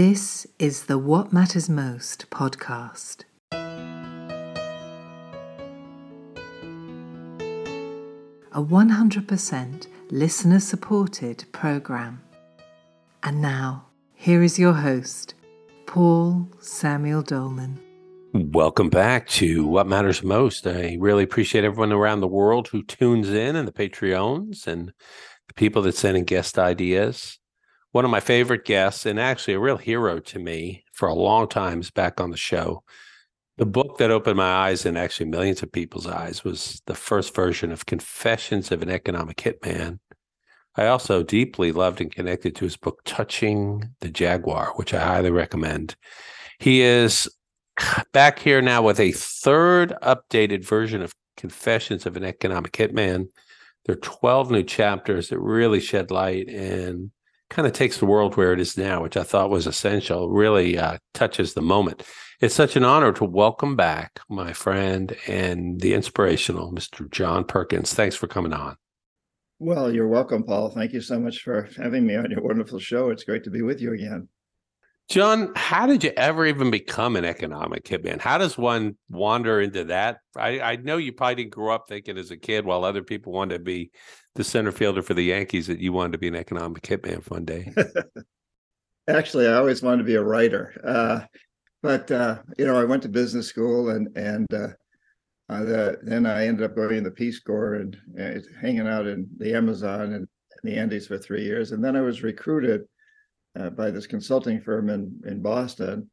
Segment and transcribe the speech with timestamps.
[0.00, 3.24] This is the What Matters Most podcast.
[8.52, 12.22] A 100% listener supported program.
[13.24, 15.34] And now, here is your host,
[15.86, 17.80] Paul Samuel Dolman.
[18.32, 20.64] Welcome back to What Matters Most.
[20.68, 24.92] I really appreciate everyone around the world who tunes in and the Patreons and
[25.48, 27.37] the people that send in guest ideas.
[27.92, 31.48] One of my favorite guests, and actually a real hero to me for a long
[31.48, 32.82] time, is back on the show.
[33.56, 37.34] The book that opened my eyes and actually millions of people's eyes was the first
[37.34, 39.98] version of Confessions of an Economic Hitman.
[40.76, 45.30] I also deeply loved and connected to his book, Touching the Jaguar, which I highly
[45.30, 45.96] recommend.
[46.60, 47.28] He is
[48.12, 53.26] back here now with a third updated version of Confessions of an Economic Hitman.
[53.86, 57.10] There are 12 new chapters that really shed light and
[57.50, 60.78] kind of takes the world where it is now, which I thought was essential, really
[60.78, 62.02] uh, touches the moment.
[62.40, 67.10] It's such an honor to welcome back my friend and the inspirational Mr.
[67.10, 67.94] John Perkins.
[67.94, 68.76] Thanks for coming on.
[69.58, 70.70] Well, you're welcome, Paul.
[70.70, 73.10] Thank you so much for having me on your wonderful show.
[73.10, 74.28] It's great to be with you again.
[75.08, 78.20] John, how did you ever even become an economic hitman?
[78.20, 80.18] How does one wander into that?
[80.36, 83.32] I, I know you probably didn't grow up thinking as a kid while other people
[83.32, 83.90] wanted to be
[84.34, 87.44] the center fielder for the Yankees that you wanted to be an economic hitman one
[87.44, 87.72] day.
[89.08, 90.80] Actually, I always wanted to be a writer.
[90.84, 91.20] Uh,
[91.82, 94.68] but uh, you know, I went to business school and and uh,
[95.48, 99.06] uh the, then I ended up going in the Peace Corps and, and hanging out
[99.06, 100.28] in the Amazon and
[100.62, 102.82] the Andes for three years, and then I was recruited
[103.58, 106.10] uh, by this consulting firm in in Boston.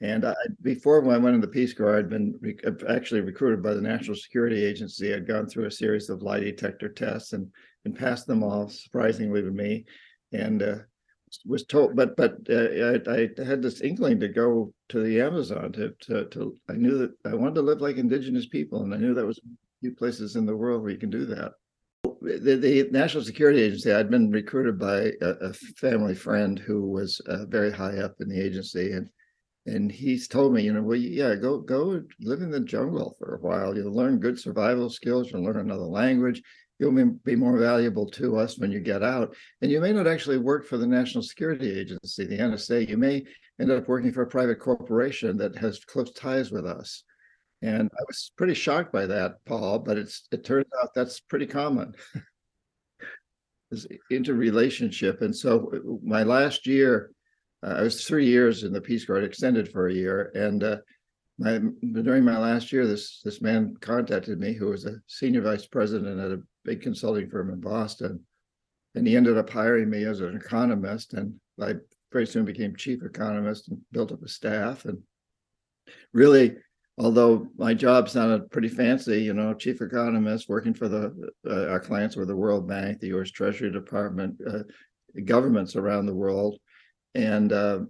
[0.00, 3.74] And I, before I went in the Peace Corps, I'd been re- actually recruited by
[3.74, 5.12] the National Security Agency.
[5.12, 7.50] I'd gone through a series of lie detector tests and
[7.84, 9.84] and passed them all, surprisingly to me.
[10.32, 10.76] And uh,
[11.46, 15.72] was told, but but uh, I, I, had this inkling to go to the Amazon.
[15.72, 18.98] To, to to I knew that I wanted to live like indigenous people, and I
[18.98, 19.42] knew that was a
[19.80, 21.52] few places in the world where you can do that
[22.20, 27.20] the, the, National Security Agency, I'd been recruited by a, a family friend who was
[27.26, 29.08] uh, very high up in the agency, and
[29.68, 33.36] and he's told me, you know, well, yeah, go go live in the jungle for
[33.36, 33.76] a while.
[33.76, 35.30] You'll learn good survival skills.
[35.30, 36.42] You'll learn another language.
[36.78, 39.34] You'll be more valuable to us when you get out.
[39.62, 42.88] And you may not actually work for the National Security Agency, the NSA.
[42.88, 43.24] You may
[43.60, 47.02] end up working for a private corporation that has close ties with us.
[47.62, 51.46] And I was pretty shocked by that, Paul, but it's it turns out that's pretty
[51.46, 51.94] common.
[53.70, 55.20] is interrelationship.
[55.22, 57.10] And so uh, my last year,
[57.64, 60.30] uh, I was three years in the Peace Corps, extended for a year.
[60.34, 60.76] And uh,
[61.38, 61.60] my,
[62.02, 66.20] during my last year, this this man contacted me, who was a senior vice president
[66.20, 68.20] at a big consulting firm in Boston,
[68.94, 71.14] and he ended up hiring me as an economist.
[71.14, 71.74] And I
[72.12, 74.84] very soon became chief economist and built up a staff.
[74.84, 74.98] And
[76.12, 76.56] really,
[76.96, 81.80] although my job sounded pretty fancy, you know, chief economist working for the uh, our
[81.80, 83.30] clients were the World Bank, the U.S.
[83.30, 84.60] Treasury Department, uh,
[85.24, 86.58] governments around the world,
[87.18, 87.80] and uh,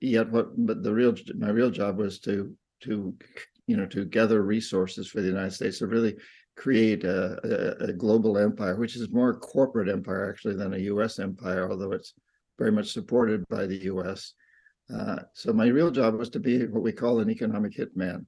[0.00, 0.48] yet what?
[0.56, 2.54] But the real my real job was to
[2.84, 3.14] to
[3.66, 6.16] you know to gather resources for the United States to really
[6.56, 11.18] create a, a, a global empire, which is more corporate empire actually than a U.S.
[11.18, 12.14] empire, although it's
[12.58, 14.34] very much supported by the U.S.
[14.94, 18.26] Uh, so my real job was to be what we call an economic hitman.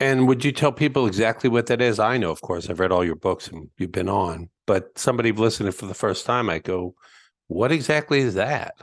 [0.00, 1.98] And would you tell people exactly what that is?
[1.98, 5.30] I know, of course, I've read all your books and you've been on, but somebody
[5.30, 6.94] listening for the first time, I go,
[7.48, 8.74] what exactly is that?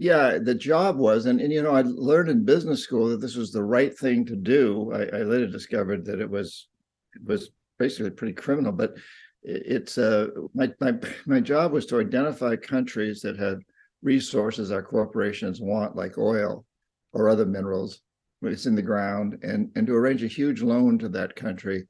[0.00, 3.36] Yeah, the job was, and, and you know, I learned in business school that this
[3.36, 4.90] was the right thing to do.
[4.94, 6.68] I, I later discovered that it was
[7.14, 8.94] it was basically pretty criminal, but
[9.42, 10.94] it's uh my my
[11.26, 13.58] my job was to identify countries that had
[14.00, 16.64] resources our corporations want, like oil
[17.12, 18.00] or other minerals,
[18.40, 21.86] it's in the ground, and, and to arrange a huge loan to that country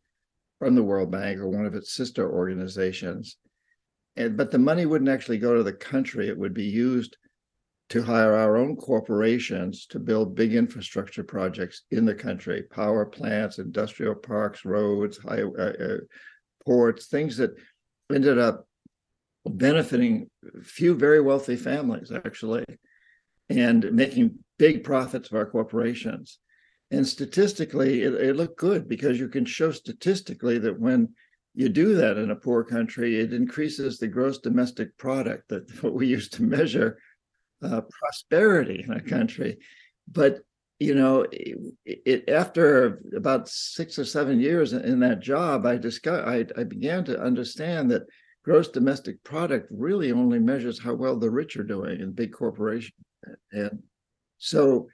[0.59, 3.37] from the World Bank or one of its sister organizations.
[4.17, 7.17] And, but the money wouldn't actually go to the country, it would be used
[7.91, 13.59] to hire our own corporations to build big infrastructure projects in the country power plants,
[13.59, 15.97] industrial parks, roads, high, uh, uh,
[16.65, 17.51] ports, things that
[18.15, 18.67] ended up
[19.45, 20.31] benefiting
[20.63, 22.65] few very wealthy families, actually,
[23.49, 26.39] and making big profits for our corporations.
[26.93, 31.09] And statistically, it, it looked good because you can show statistically that when
[31.55, 35.95] you do that in a poor country, it increases the gross domestic product, that what
[35.95, 36.99] we used to measure
[37.63, 39.59] uh, prosperity in a country.
[40.11, 40.41] But
[40.79, 46.27] you know, it, it, after about six or seven years in that job, I discovered
[46.57, 48.07] I, I began to understand that
[48.43, 52.95] gross domestic product really only measures how well the rich are doing in big corporations
[53.53, 53.83] and
[54.39, 54.89] so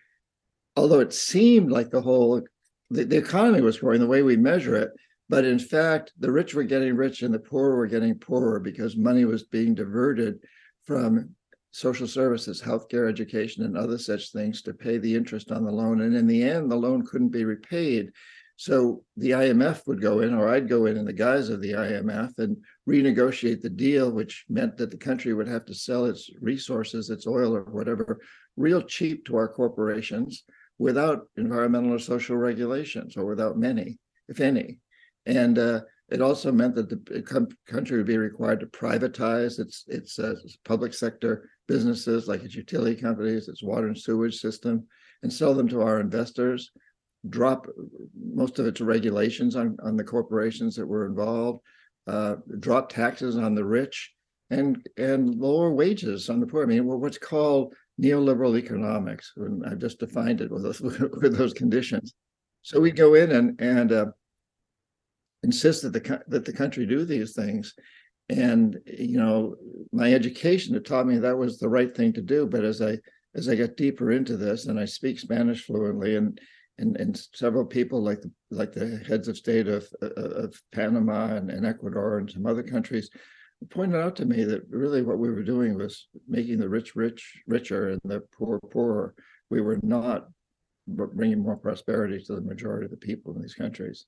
[0.77, 2.43] although it seemed like the whole
[2.91, 4.91] the, the economy was growing the way we measure it
[5.29, 8.97] but in fact the rich were getting rich and the poor were getting poorer because
[8.97, 10.39] money was being diverted
[10.85, 11.31] from
[11.77, 16.01] social services healthcare education and other such things to pay the interest on the loan
[16.01, 18.11] and in the end the loan couldn't be repaid
[18.57, 21.73] so the IMF would go in, or I'd go in in the guise of the
[21.73, 22.57] IMF and
[22.89, 27.27] renegotiate the deal, which meant that the country would have to sell its resources, its
[27.27, 28.19] oil or whatever,
[28.57, 30.45] real cheap to our corporations
[30.79, 34.79] without environmental or social regulations, or without many, if any.
[35.27, 40.19] And uh, it also meant that the country would be required to privatize its its
[40.19, 40.35] uh,
[40.65, 44.87] public sector businesses, like its utility companies, its water and sewage system,
[45.23, 46.71] and sell them to our investors
[47.29, 47.67] drop
[48.15, 51.61] most of its regulations on, on the corporations that were involved,
[52.07, 54.13] uh, drop taxes on the rich,
[54.51, 56.63] and and lower wages on the poor.
[56.63, 61.53] I mean, what's called neoliberal economics, and I just defined it with those with those
[61.53, 62.15] conditions.
[62.63, 64.07] So we go in and and uh,
[65.43, 67.75] insist that the that the country do these things,
[68.29, 69.57] and you know,
[69.93, 72.47] my education had taught me that was the right thing to do.
[72.47, 72.99] But as I
[73.35, 76.41] as I got deeper into this, and I speak Spanish fluently, and
[76.79, 81.51] and, and several people like the, like the heads of state of of Panama and,
[81.51, 83.11] and Ecuador and some other countries
[83.71, 87.41] pointed out to me that really what we were doing was making the rich rich
[87.47, 89.15] richer and the poor poorer.
[89.49, 90.27] We were not
[90.87, 94.07] bringing more prosperity to the majority of the people in these countries.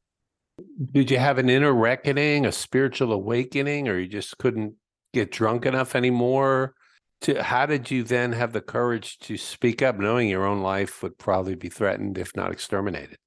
[0.92, 4.74] Did you have an inner reckoning, a spiritual awakening, or you just couldn't
[5.12, 6.74] get drunk enough anymore?
[7.20, 11.02] to how did you then have the courage to speak up knowing your own life
[11.02, 13.18] would probably be threatened if not exterminated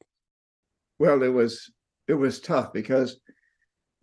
[0.99, 1.71] well it was
[2.07, 3.19] it was tough because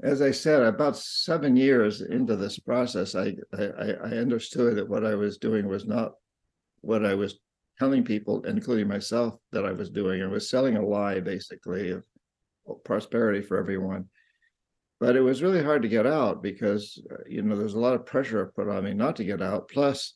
[0.02, 3.64] as i said about seven years into this process i i,
[4.04, 6.12] I understood that what i was doing was not
[6.82, 7.38] what i was
[7.78, 12.04] telling people including myself that i was doing i was selling a lie basically of
[12.85, 14.06] prosperity for everyone.
[15.00, 17.94] But it was really hard to get out because uh, you know there's a lot
[17.94, 19.69] of pressure put on me not to get out.
[19.69, 20.12] Plus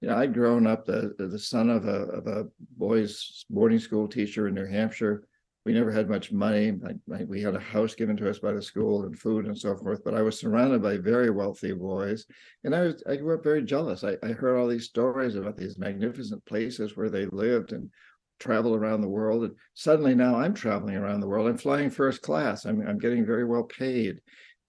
[0.00, 2.46] you know i'd grown up the the son of a of a
[2.76, 5.26] boys boarding school teacher in new hampshire.
[5.64, 6.78] We never had much money.
[6.86, 9.58] I, I, we had a house given to us by the school and food and
[9.58, 12.26] so forth but i was surrounded by very wealthy boys.
[12.64, 14.04] And i was i grew up very jealous.
[14.04, 17.90] I, I heard all these stories about these magnificent places where they lived and
[18.38, 19.44] travel around the world.
[19.44, 21.48] And suddenly now I'm traveling around the world.
[21.48, 22.64] I'm flying first class.
[22.64, 24.20] I'm, I'm getting very well paid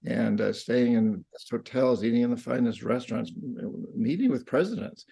[0.06, 3.32] and uh, staying in hotels, eating in the finest restaurants,
[3.96, 5.06] meeting with presidents.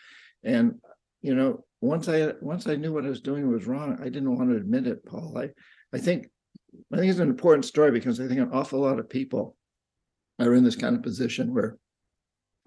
[0.43, 0.75] And,
[1.21, 4.35] you know, once I once I knew what I was doing was wrong, I didn't
[4.35, 5.37] want to admit it, Paul.
[5.37, 5.49] I,
[5.93, 6.27] I think
[6.93, 9.55] I think it's an important story because I think an awful lot of people
[10.39, 11.77] are in this kind of position where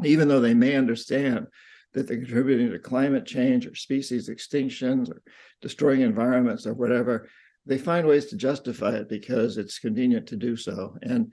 [0.05, 1.46] even though they may understand
[1.94, 5.23] that they're contributing to climate change or species extinctions or
[5.61, 7.29] destroying environments or whatever,
[7.67, 10.96] they find ways to justify it because it's convenient to do so.
[11.02, 11.32] And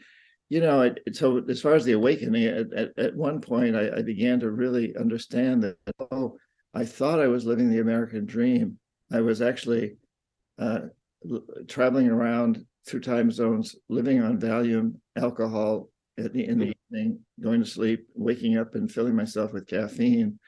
[0.50, 3.98] you know, it, so as far as the awakening, at, at, at one point, I,
[3.98, 5.78] I, began to really understand that
[6.12, 6.38] oh,
[6.72, 8.78] I thought I was living the American dream.
[9.12, 9.98] I was actually
[10.60, 10.82] uh,
[11.68, 17.62] traveling around through time zones, living on Valium, alcohol at the, in the evening, going
[17.62, 20.40] to sleep, waking up, and filling myself with caffeine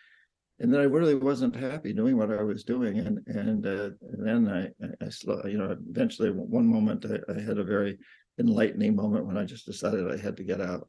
[0.60, 4.28] and then I really wasn't happy doing what I was doing, and and, uh, and
[4.28, 7.98] then I, I slow, you know, eventually one moment I, I, had a very
[8.40, 10.88] enlightening moment when I just decided I had to get out.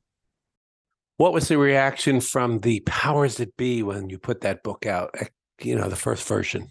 [1.19, 5.11] What was the reaction from the powers that be when you put that book out?
[5.19, 5.27] Eh,
[5.61, 6.71] you know, the first version.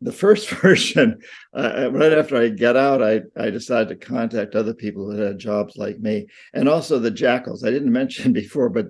[0.00, 1.20] The first version,
[1.56, 5.38] uh, right after I get out, I I decided to contact other people who had
[5.38, 7.62] jobs like me, and also the jackals.
[7.62, 8.86] I didn't mention before, but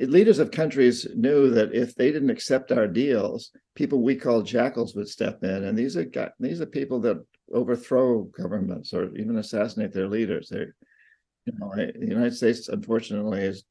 [0.00, 4.94] leaders of countries knew that if they didn't accept our deals, people we call jackals
[4.94, 6.06] would step in, and these are
[6.38, 10.48] these are people that overthrow governments or even assassinate their leaders.
[10.48, 10.66] They,
[11.46, 13.64] you know, the United States unfortunately is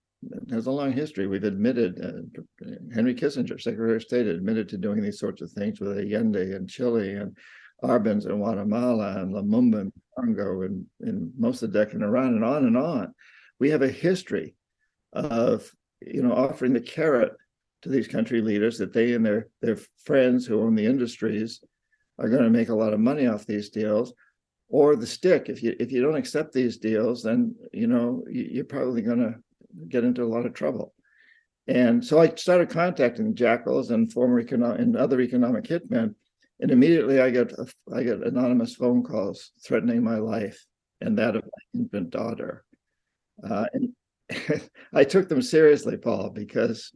[0.51, 1.27] has a long history.
[1.27, 5.79] We've admitted uh, Henry Kissinger, Secretary of State, admitted to doing these sorts of things
[5.79, 7.37] with Allende in Chile and
[7.83, 12.77] Arbenz in Guatemala and Lumumba in Congo and, and Mossadegh in Iran and on and
[12.77, 13.13] on.
[13.59, 14.55] We have a history
[15.13, 17.33] of you know, offering the carrot
[17.81, 21.61] to these country leaders that they and their their friends who own the industries
[22.17, 24.13] are going to make a lot of money off these deals,
[24.67, 25.49] or the stick.
[25.49, 29.35] If you if you don't accept these deals, then you know you're probably going to
[29.87, 30.93] get into a lot of trouble.
[31.67, 36.15] And so I started contacting jackals and former economic and other economic hitmen,
[36.59, 37.53] and immediately I get
[37.93, 40.65] I get anonymous phone calls threatening my life
[41.01, 42.65] and that of my infant daughter.
[43.47, 43.93] Uh, and
[44.93, 46.91] I took them seriously, Paul, because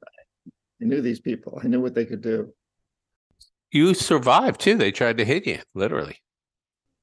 [0.82, 1.60] I knew these people.
[1.63, 2.54] I knew what they could do.
[3.72, 4.75] You survived too.
[4.75, 6.18] They tried to hit you, literally.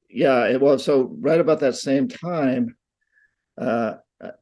[0.08, 2.76] Yeah, it was so right about that same time.
[3.60, 3.94] Uh,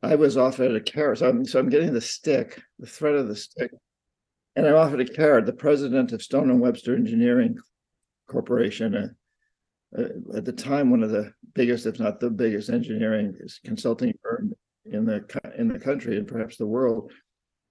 [0.02, 1.18] I was offered a carrot.
[1.18, 3.70] So I'm, so I'm getting the stick, the threat of the stick,
[4.56, 5.46] and I'm offered a carrot.
[5.46, 7.56] The president of Stone and Webster Engineering
[8.28, 13.34] Corporation, uh, uh, at the time one of the biggest, if not the biggest, engineering
[13.64, 14.52] consulting firm
[14.92, 15.24] in the
[15.56, 17.12] in the country and perhaps the world,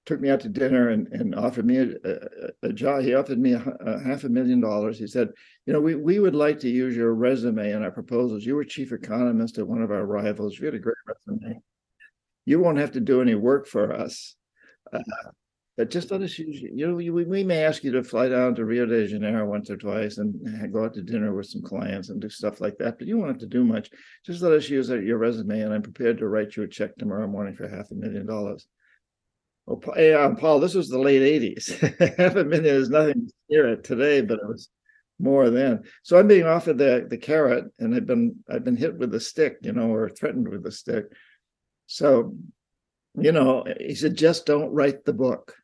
[0.06, 3.04] took me out to dinner and, and offered me a, a, a job.
[3.04, 4.98] He offered me a, a, half a million dollars.
[4.98, 5.30] He said,
[5.66, 8.46] "You know, we we would like to use your resume in our proposals.
[8.46, 10.58] You were chief economist at one of our rivals.
[10.58, 11.60] You had a great resume.
[12.46, 14.36] You won't have to do any work for us."
[14.92, 15.00] Uh,
[15.78, 16.88] but just let us use you.
[16.88, 20.18] Know, we, may ask you to fly down to Rio de Janeiro once or twice
[20.18, 22.98] and go out to dinner with some clients and do stuff like that.
[22.98, 23.92] But you won't have to do much.
[24.26, 27.28] Just let us use your resume, and I'm prepared to write you a check tomorrow
[27.28, 28.66] morning for half a million dollars.
[29.68, 32.18] Well, hey, um, Paul, this was the late '80s.
[32.18, 34.70] half a million is nothing near it today, but it was
[35.20, 35.84] more then.
[36.02, 39.20] So I'm being offered the the carrot, and I've been I've been hit with the
[39.20, 41.06] stick, you know, or threatened with the stick.
[41.86, 42.36] So,
[43.16, 45.56] you know, he said, just don't write the book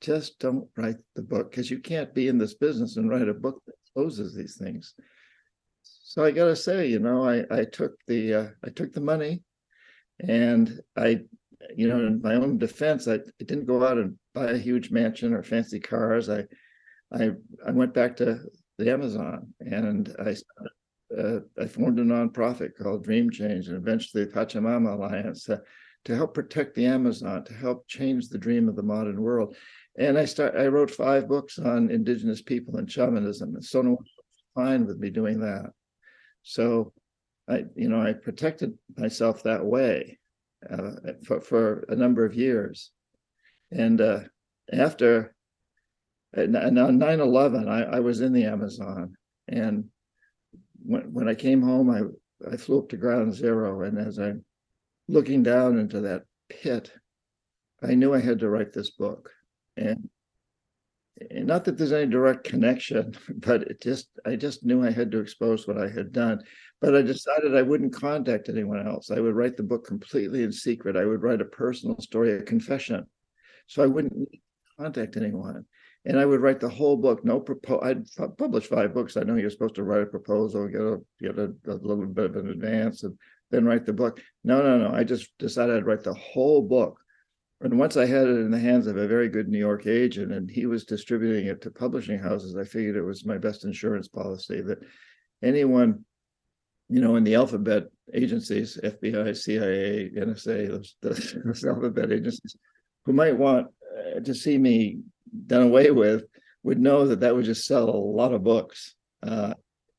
[0.00, 3.34] just don't write the book because you can't be in this business and write a
[3.34, 4.94] book that exposes these things.
[5.82, 9.00] So I got to say, you know, I I took the uh, I took the
[9.00, 9.42] money,
[10.20, 11.20] and I,
[11.76, 14.90] you know, in my own defense, I, I didn't go out and buy a huge
[14.90, 16.28] mansion or fancy cars.
[16.28, 16.44] I
[17.12, 17.30] I
[17.66, 18.40] I went back to
[18.78, 20.36] the Amazon and I
[21.16, 25.58] uh, I formed a nonprofit called Dream Change and eventually the Pachamama Alliance uh,
[26.04, 29.56] to help protect the Amazon, to help change the dream of the modern world
[29.98, 30.54] and I start.
[30.56, 34.06] I wrote five books on indigenous people and shamanism, and Stone was
[34.54, 35.70] fine with me doing that.
[36.42, 36.92] So,
[37.48, 40.18] I you know I protected myself that way
[40.70, 40.92] uh,
[41.24, 42.90] for for a number of years,
[43.70, 44.20] and uh,
[44.72, 45.34] after
[46.32, 49.16] and on 9-11, I, I was in the Amazon,
[49.48, 49.84] and
[50.84, 52.02] when when I came home, I
[52.52, 54.44] I flew up to ground zero, and as I'm
[55.08, 56.92] looking down into that pit,
[57.82, 59.30] I knew I had to write this book
[59.76, 60.08] and,
[61.30, 65.10] and not that there's any direct connection, but it just I just knew I had
[65.12, 66.42] to expose what I had done.
[66.80, 69.10] But I decided I wouldn't contact anyone else.
[69.10, 70.96] I would write the book completely in secret.
[70.96, 73.06] I would write a personal story, a confession.
[73.66, 74.28] So I wouldn't
[74.78, 75.64] contact anyone.
[76.04, 77.24] And I would write the whole book.
[77.24, 77.82] No proposal.
[77.82, 79.16] I'd publish five books.
[79.16, 82.26] I know you're supposed to write a proposal, get a get a, a little bit
[82.26, 83.18] of an advance, and
[83.50, 84.20] then write the book.
[84.44, 84.94] No, no, no.
[84.94, 87.00] I just decided I'd write the whole book
[87.62, 90.32] and once I had it in the hands of a very good New York agent
[90.32, 94.08] and he was distributing it to publishing houses, I figured it was my best insurance
[94.08, 94.78] policy that
[95.42, 96.04] anyone,
[96.88, 100.96] you know, in the alphabet agencies, FBI, CIA, NSA, those,
[101.44, 102.56] those alphabet agencies,
[103.06, 103.68] who might want
[104.16, 104.98] uh, to see me
[105.46, 106.24] done away with,
[106.62, 108.94] would know that that would just sell a lot of books.
[109.22, 109.54] Uh,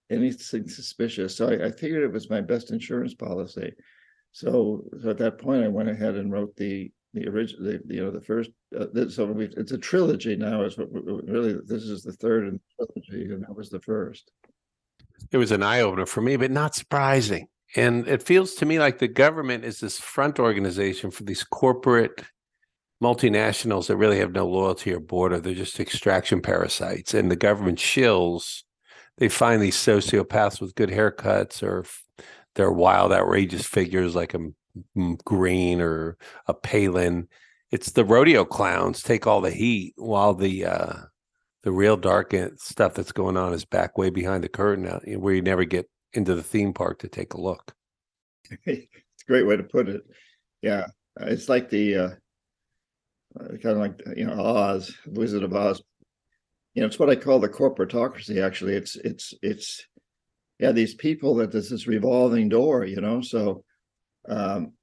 [0.10, 1.36] anything suspicious.
[1.36, 3.74] So I, I figured it was my best insurance policy.
[4.32, 8.04] So, so at that point, I went ahead and wrote the the original, the, you
[8.04, 8.52] know, the first.
[8.78, 10.64] Uh, so we, it's a trilogy now.
[10.64, 14.32] Is what really this is the third in trilogy, and that was the first.
[15.32, 17.48] It was an eye opener for me, but not surprising.
[17.76, 22.24] And it feels to me like the government is this front organization for these corporate
[23.04, 25.40] multinationals that really have no loyalty or border.
[25.40, 27.14] They're just extraction parasites.
[27.14, 28.64] And the government shills,
[29.18, 31.86] they find these sociopaths with good haircuts or
[32.56, 34.40] they're wild, outrageous figures like a
[35.26, 36.18] Greene or
[36.48, 37.28] a Palin.
[37.72, 40.94] It's the rodeo clowns take all the heat while the uh,
[41.64, 45.34] the real dark stuff that's going on is back way behind the curtain now, where
[45.34, 47.74] you never get into the theme park to take a look.
[48.66, 48.88] it's
[49.24, 50.02] a great way to put it.
[50.62, 50.88] Yeah,
[51.20, 52.10] it's like the uh,
[53.40, 55.82] uh kind of like you know Oz, Wizard of Oz.
[56.74, 58.42] You know, it's what I call the corporatocracy.
[58.42, 59.86] Actually, it's it's it's
[60.60, 62.86] yeah, these people that there's this revolving door.
[62.86, 63.64] You know, so
[64.28, 64.74] um,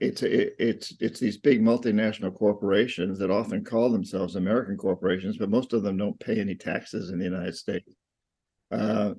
[0.00, 5.72] it's it's it's these big multinational corporations that often call themselves American corporations, but most
[5.72, 7.94] of them don't pay any taxes in the United States.
[8.70, 9.14] Uh,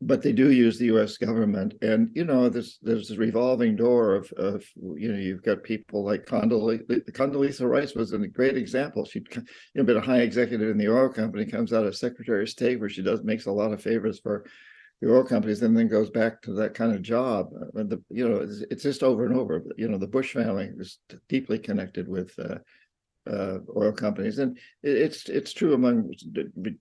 [0.00, 1.16] but they do use the U.S.
[1.16, 5.64] government, and you know, there's there's this revolving door of of you know, you've got
[5.64, 9.04] people like Condoleezza, Condoleezza Rice was a great example.
[9.04, 9.42] She'd you
[9.74, 12.78] know been a high executive in the oil company, comes out as Secretary of State,
[12.78, 14.44] where she does makes a lot of favors for
[15.00, 17.50] the oil companies and then goes back to that kind of job.
[17.74, 19.62] And uh, the you know it's, it's just over and over.
[19.76, 22.58] You know the Bush family is deeply connected with uh,
[23.30, 26.12] uh, oil companies, and it's it's true among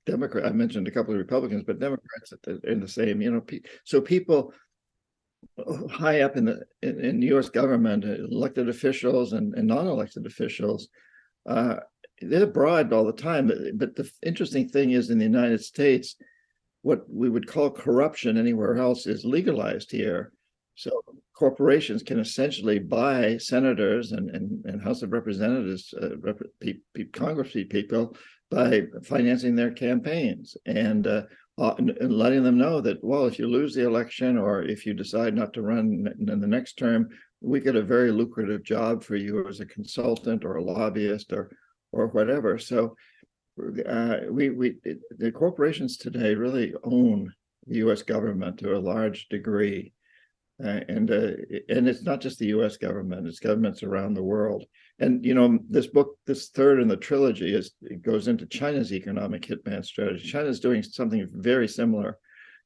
[0.05, 0.47] Democrats.
[0.47, 2.33] I mentioned a couple of Republicans, but Democrats
[2.63, 3.21] in the same.
[3.21, 3.43] You know,
[3.83, 4.53] so people
[5.91, 7.49] high up in the in, in U.S.
[7.49, 10.89] government, elected officials and, and non-elected officials,
[11.47, 11.77] uh,
[12.21, 13.51] they're bribed all the time.
[13.75, 16.15] But the interesting thing is, in the United States,
[16.81, 20.31] what we would call corruption anywhere else is legalized here.
[20.75, 20.91] So
[21.33, 27.05] corporations can essentially buy senators and, and, and House of Representatives, uh, rep, pe- pe-
[27.05, 28.15] Congress people
[28.49, 31.23] by financing their campaigns and, uh,
[31.57, 34.85] uh, and, and letting them know that, well, if you lose the election or if
[34.85, 37.09] you decide not to run in the next term,
[37.41, 41.51] we get a very lucrative job for you as a consultant or a lobbyist or
[41.91, 42.57] or whatever.
[42.57, 42.95] So
[43.87, 44.77] uh, we we
[45.17, 47.33] the corporations today really own
[47.65, 48.01] the U.S.
[48.01, 49.93] government to a large degree,
[50.63, 51.31] uh, and uh,
[51.69, 52.77] and it's not just the U.S.
[52.77, 54.65] government; it's governments around the world.
[54.99, 58.93] And you know, this book, this third in the trilogy, is it goes into China's
[58.93, 60.27] economic hitman strategy.
[60.27, 62.17] China's doing something very similar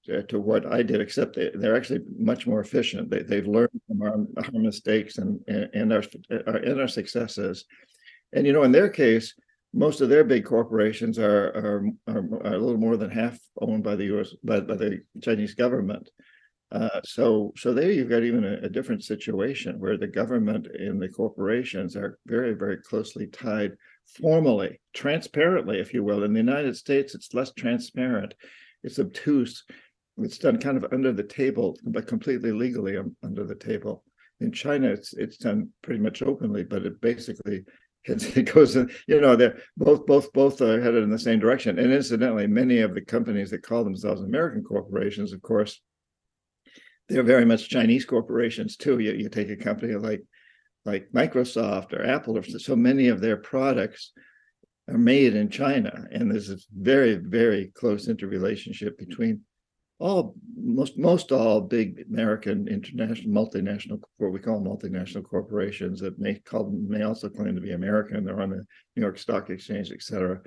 [0.06, 3.10] to, to what I did, except they, are actually much more efficient.
[3.10, 7.66] They, they've learned from our, our mistakes and, and and our and our successes.
[8.34, 9.34] And you know, in their case,
[9.74, 13.84] most of their big corporations are, are, are, are, a little more than half owned
[13.84, 14.34] by the U.S.
[14.44, 16.10] by, by the Chinese government.
[16.72, 21.02] Uh, so so there you've got even a, a, different situation where the government and
[21.02, 23.74] the corporations are very very closely tied
[24.06, 26.24] formally, transparently, if you will.
[26.24, 28.34] In the United States, it's less transparent,
[28.84, 29.64] it's obtuse,
[30.18, 34.04] it's done kind of under the table, but completely legally under the table.
[34.40, 37.64] In China, it's it's done pretty much openly, but it basically
[38.06, 41.78] it goes you know, they're both both both are headed in the same direction.
[41.78, 45.82] And incidentally, many of the companies that call themselves American corporations, of course,
[47.08, 49.00] they're very much Chinese corporations too.
[49.00, 50.24] You you take a company like
[50.86, 54.14] like Microsoft or Apple, or so many of their products
[54.90, 59.42] are made in China, and there's a very very close interrelationship between
[60.02, 66.36] all most most all big American international multinational what we call multinational corporations that may
[66.40, 68.26] call may also claim to be American.
[68.26, 68.66] They're on the
[68.96, 70.42] New York Stock Exchange, et cetera.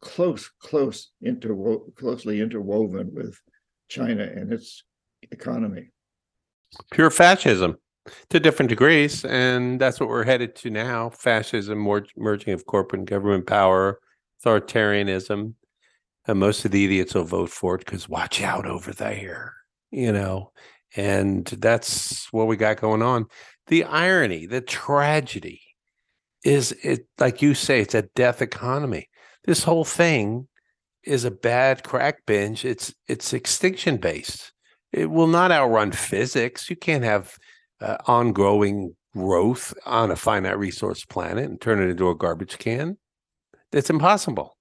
[0.00, 3.40] Close, close, interwo- closely interwoven with
[3.88, 4.82] China and its
[5.30, 5.90] economy.
[6.90, 7.76] Pure fascism
[8.28, 11.78] to different degrees, and that's what we're headed to now: fascism,
[12.16, 14.00] merging of corporate and government power,
[14.44, 15.54] authoritarianism,
[16.26, 19.52] and most of the idiots will vote for it because watch out over there,
[19.90, 20.52] you know.
[20.96, 23.26] And that's what we got going on.
[23.66, 25.60] The irony, the tragedy
[26.44, 29.08] is it like you say, it's a death economy.
[29.44, 30.46] This whole thing
[31.02, 32.64] is a bad crack binge.
[32.64, 34.52] It's it's extinction based.
[34.92, 36.70] It will not outrun physics.
[36.70, 37.36] You can't have
[37.80, 42.98] uh, ongoing growth on a finite resource planet and turn it into a garbage can.
[43.72, 44.53] It's impossible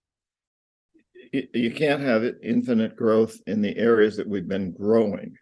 [1.33, 5.35] you can't have infinite growth in the areas that we've been growing.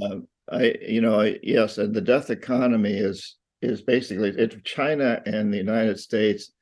[0.00, 0.18] Uh,
[0.50, 5.52] I, you know, I, yes, and the death economy is is basically it, China and
[5.52, 6.52] the United States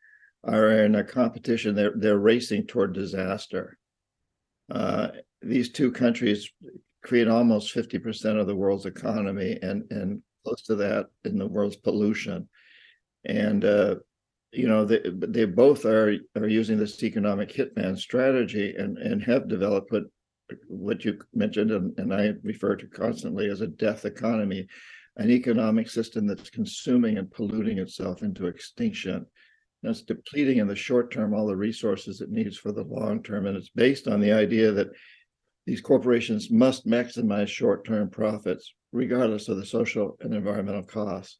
[0.42, 1.74] are in a competition.
[1.74, 3.78] They're they're racing toward disaster.
[4.70, 5.08] Uh,
[5.42, 6.50] these two countries
[7.02, 11.46] create almost fifty percent of the world's economy, and and close to that in the
[11.46, 12.48] world's pollution.
[13.26, 13.96] And uh,
[14.54, 19.48] you know they, they both are are using this economic hitman strategy and and have
[19.48, 20.04] developed what
[20.68, 24.66] what you mentioned and, and I refer to constantly as a death economy,
[25.16, 29.26] an economic system that's consuming and polluting itself into extinction.
[29.82, 33.22] And it's depleting in the short term all the resources it needs for the long
[33.22, 33.46] term.
[33.46, 34.88] And it's based on the idea that
[35.66, 41.38] these corporations must maximize short term profits, regardless of the social and environmental costs.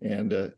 [0.00, 0.48] And uh,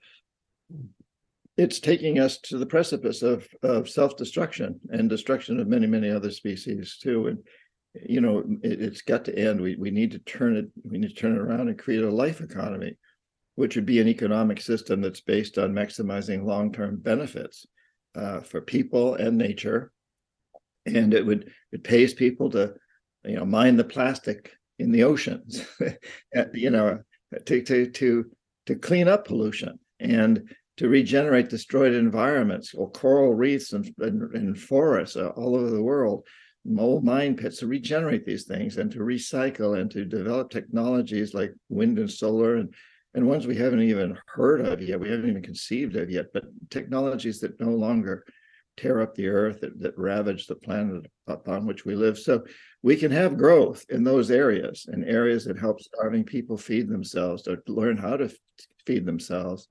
[1.61, 6.31] it's taking us to the precipice of, of self-destruction and destruction of many, many other
[6.31, 7.27] species too.
[7.27, 7.39] And
[8.09, 9.61] you know, it, has got to end.
[9.61, 10.71] We we need to turn it.
[10.85, 12.97] We need to turn it around and create a life economy,
[13.57, 17.67] which would be an economic system that's based on maximizing long-term benefits
[18.15, 19.93] uh, for people and nature,
[20.87, 22.75] and it would it pays people to,
[23.25, 25.67] you know, mine the plastic in the oceans,
[26.55, 27.01] you know,
[27.45, 28.25] to to to
[28.67, 30.49] to clean up pollution and
[30.81, 35.83] to regenerate destroyed environments or coral reefs and, and, and forests uh, all over the
[35.83, 36.27] world,
[36.79, 41.53] old mine pits to regenerate these things and to recycle and to develop technologies like
[41.69, 42.75] wind and solar and
[43.13, 46.45] and ones we haven't even heard of yet, we haven't even conceived of yet, but
[46.71, 48.25] technologies that no longer
[48.79, 52.19] tear up the earth, that, that ravage the planet upon which we live.
[52.19, 52.43] So
[52.83, 57.43] we can have growth in those areas and areas that help starving people feed themselves,
[57.43, 58.33] to learn how to
[58.87, 59.67] feed themselves,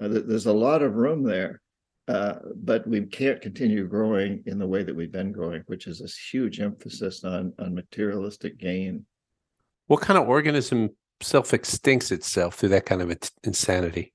[0.00, 1.60] uh, there's a lot of room there,
[2.08, 6.00] uh, but we can't continue growing in the way that we've been growing, which is
[6.00, 9.04] this huge emphasis on on materialistic gain.
[9.86, 14.12] What kind of organism self extincts itself through that kind of insanity?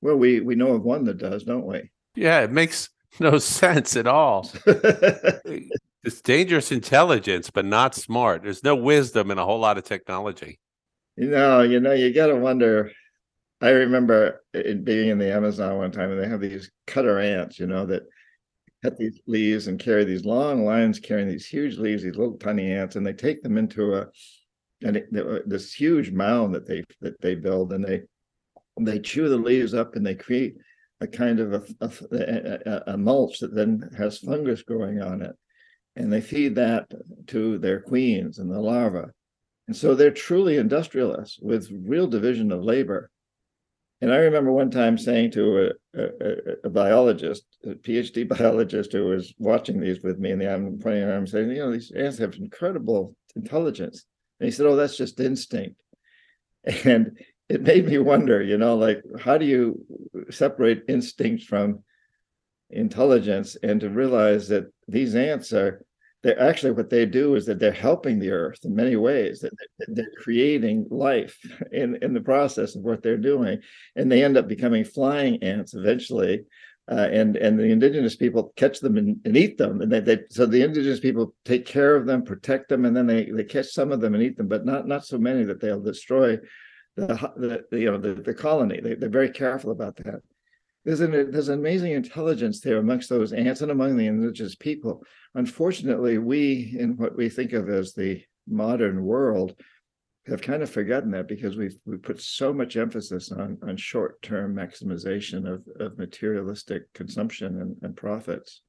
[0.00, 1.90] Well, we we know of one that does, don't we?
[2.14, 2.90] Yeah, it makes
[3.20, 4.50] no sense at all.
[4.66, 8.42] it's dangerous intelligence, but not smart.
[8.42, 10.58] There's no wisdom in a whole lot of technology.
[11.16, 12.90] You know, you know, you got to wonder.
[13.60, 17.58] I remember it being in the Amazon one time, and they have these cutter ants,
[17.58, 18.02] you know, that
[18.82, 22.70] cut these leaves and carry these long lines carrying these huge leaves, these little tiny
[22.70, 24.06] ants, and they take them into a
[24.82, 28.02] and it, uh, this huge mound that they that they build, and they
[28.80, 30.56] they chew the leaves up and they create
[31.00, 35.34] a kind of a, a, a, mulch that then has fungus growing on it.
[35.94, 36.90] And they feed that
[37.28, 39.10] to their queens and the larvae.
[39.66, 43.10] And so they're truly industrialists with real division of labor.
[44.02, 46.08] And I remember one time saying to a, a,
[46.64, 51.16] a biologist, a PhD biologist who was watching these with me, and I'm pointing at
[51.16, 54.04] him saying, you know, these ants have incredible intelligence.
[54.40, 55.80] And he said, oh, that's just instinct.
[56.84, 59.86] And it made me wonder, you know, like how do you
[60.30, 61.84] separate instinct from
[62.70, 65.85] intelligence and to realize that these ants are
[66.26, 69.52] they're actually what they do is that they're helping the earth in many ways that
[69.88, 71.38] they're creating life
[71.72, 73.58] in in the process of what they're doing
[73.94, 76.44] and they end up becoming flying ants eventually
[76.90, 80.18] uh, and and the indigenous people catch them and, and eat them and they, they
[80.30, 83.68] so the indigenous people take care of them protect them and then they they catch
[83.68, 86.38] some of them and eat them but not not so many that they'll destroy
[86.96, 88.80] the, the you know the, the colony.
[88.80, 90.22] They, they're very careful about that.
[90.86, 95.02] There's an there's an amazing intelligence there amongst those ants and among the indigenous people.
[95.34, 99.56] Unfortunately, we in what we think of as the modern world
[100.28, 104.54] have kind of forgotten that because we've we put so much emphasis on on short-term
[104.54, 108.62] maximization of, of materialistic consumption and, and profits.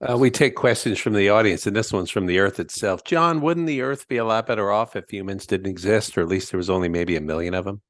[0.00, 3.04] Uh, we take questions from the audience, and this one's from the Earth itself.
[3.04, 6.28] John, wouldn't the Earth be a lot better off if humans didn't exist, or at
[6.28, 7.82] least there was only maybe a million of them?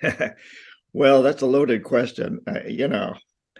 [0.98, 2.40] well, that's a loaded question.
[2.44, 3.14] Uh, you know,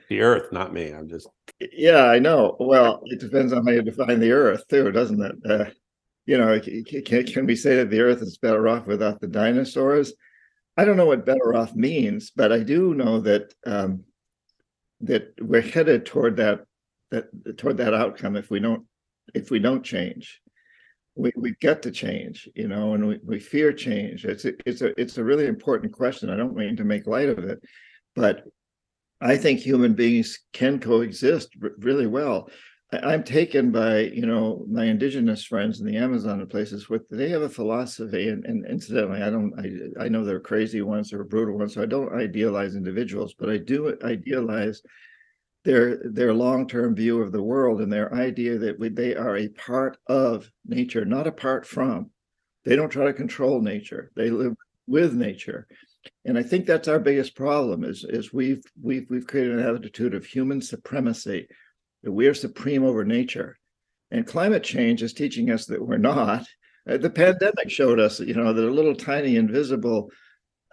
[0.08, 0.90] the Earth, not me.
[0.90, 1.28] I'm just.
[1.60, 2.56] Yeah, I know.
[2.58, 5.36] Well, it depends on how you define the Earth, too, doesn't it?
[5.48, 5.70] Uh,
[6.26, 6.60] you know,
[7.06, 10.12] can, can we say that the Earth is better off without the dinosaurs?
[10.76, 14.02] I don't know what better off means, but I do know that um,
[15.02, 16.64] that we're headed toward that
[17.12, 18.84] that toward that outcome if we don't
[19.32, 20.40] if we don't change
[21.18, 24.24] we we've got to change you know and we, we fear change.
[24.24, 26.30] It's a, it's a it's a really important question.
[26.30, 27.60] I don't mean to make light of it
[28.18, 28.42] but
[29.20, 32.50] i think human beings can coexist really well.
[32.92, 37.08] I, i'm taken by you know my indigenous friends in the amazon and places with
[37.08, 41.12] they have a philosophy and, and incidentally i don't I, I know they're crazy ones
[41.12, 44.82] or brutal ones so i don't idealize individuals but i do idealize
[45.64, 49.48] their their long-term view of the world and their idea that we, they are a
[49.48, 52.10] part of nature not apart from.
[52.64, 54.10] They don't try to control nature.
[54.14, 54.54] They live
[54.86, 55.66] with nature.
[56.24, 60.14] And i think that's our biggest problem is is we've we've we've created an attitude
[60.14, 61.48] of human supremacy
[62.02, 63.58] that we are supreme over nature.
[64.10, 66.46] And climate change is teaching us that we're not.
[66.88, 70.10] Uh, the pandemic showed us you know that a little tiny invisible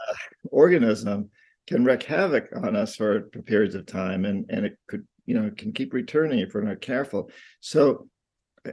[0.08, 0.14] uh,
[0.52, 1.30] organism
[1.68, 5.50] can wreak havoc on us for periods of time and and it could you know
[5.58, 7.30] can keep returning if we're not careful.
[7.60, 8.08] So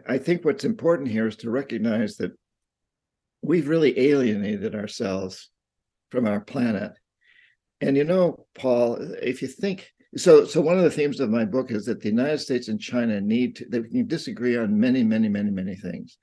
[0.09, 2.33] i think what's important here is to recognize that
[3.43, 5.51] we've really alienated ourselves
[6.11, 6.93] from our planet.
[7.81, 11.45] And you know paul if you think so so one of the themes of my
[11.45, 15.03] book is that the united states and china need to they can disagree on many
[15.03, 16.19] many many many things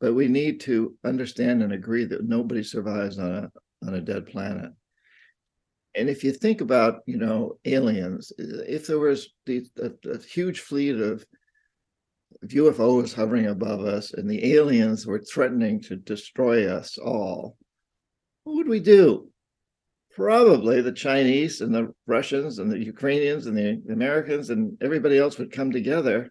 [0.00, 3.50] but we need to understand and agree that nobody survives on a
[3.86, 4.70] on a dead planet
[5.96, 10.60] and if you think about you know aliens if there was the, a, a, huge
[10.60, 11.24] fleet of
[12.46, 17.56] ufos hovering above us and the aliens were threatening to destroy us all
[18.44, 19.30] what would we do?
[20.14, 25.38] Probably the chinese and the russians and the ukrainians and the americans and everybody else
[25.38, 26.30] would come together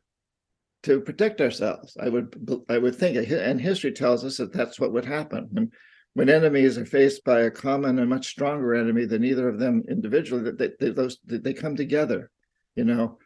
[0.83, 1.97] to protect ourselves.
[1.99, 5.47] I would i would think and history tells us that that's what would happen.
[5.51, 5.71] When
[6.15, 9.83] when enemies are faced by a common and much stronger enemy than either of them
[9.89, 12.29] individually, that they, they, those they come together.
[12.75, 13.17] You know,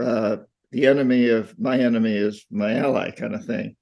[0.00, 0.38] uh,
[0.72, 3.76] the enemy of my enemy is my ally, kind of thing.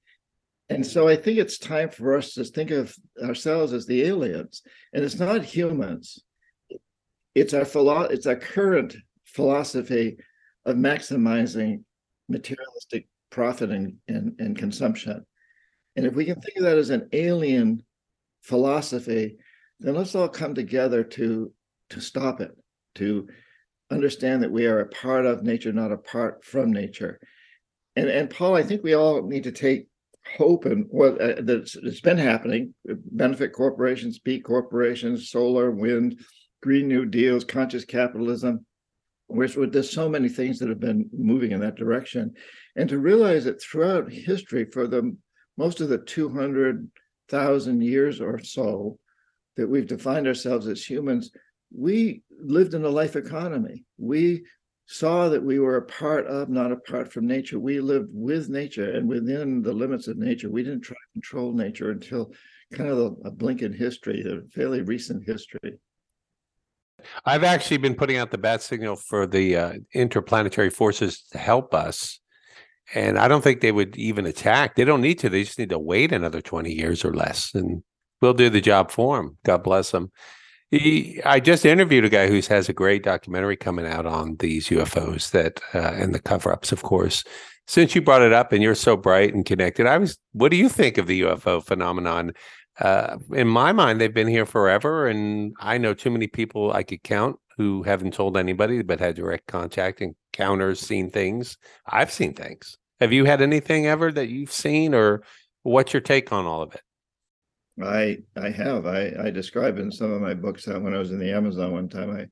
[0.68, 4.62] And so I think it's time for us to think of ourselves as the aliens,
[4.92, 6.22] and it's not humans.
[7.34, 10.18] It's our philo- It's our current philosophy
[10.64, 11.82] of maximizing
[12.28, 15.24] materialistic profit and, and, and consumption.
[15.96, 17.82] And if we can think of that as an alien
[18.42, 19.38] philosophy,
[19.80, 21.52] then let's all come together to
[21.90, 22.52] to stop it,
[22.94, 23.28] to
[23.90, 27.18] understand that we are a part of nature, not apart from nature.
[27.96, 29.88] And and Paul, I think we all need to take
[30.36, 32.74] hope in what uh, that's it's been happening.
[32.84, 36.20] Benefit corporations, B corporations, solar, wind,
[36.62, 38.64] green new deals, conscious capitalism.
[39.28, 42.34] Which there's so many things that have been moving in that direction,
[42.76, 45.16] and to realize that throughout history, for the
[45.56, 45.98] most of the
[47.32, 48.98] 200,000 years or so
[49.56, 51.30] that we've defined ourselves as humans,
[51.74, 53.84] we lived in a life economy.
[53.98, 54.44] We
[54.86, 57.58] saw that we were a part of, not apart from nature.
[57.58, 60.50] We lived with nature and within the limits of nature.
[60.50, 62.32] We didn't try to control nature until
[62.74, 65.78] kind of a, a blink in history, a fairly recent history.
[67.24, 71.74] I've actually been putting out the bat signal for the uh, interplanetary forces to help
[71.74, 72.20] us.
[72.94, 74.74] And I don't think they would even attack.
[74.74, 75.28] They don't need to.
[75.28, 77.54] They just need to wait another 20 years or less.
[77.54, 77.82] And
[78.20, 79.38] we'll do the job for them.
[79.44, 80.10] God bless them.
[80.70, 84.68] He, I just interviewed a guy who has a great documentary coming out on these
[84.68, 87.24] UFOs that uh, and the cover ups, of course.
[87.66, 90.18] Since you brought it up and you're so bright and connected, I was.
[90.32, 92.32] What do you think of the UFO phenomenon?
[92.80, 96.82] Uh, in my mind, they've been here forever, and I know too many people I
[96.82, 101.58] could count who haven't told anybody but had direct contact, encounters, seen things.
[101.86, 102.78] I've seen things.
[103.02, 105.24] Have you had anything ever that you've seen, or
[105.64, 106.82] what's your take on all of it?
[107.82, 108.86] I I have.
[108.86, 111.72] I I describe in some of my books that when I was in the Amazon
[111.72, 112.26] one time, I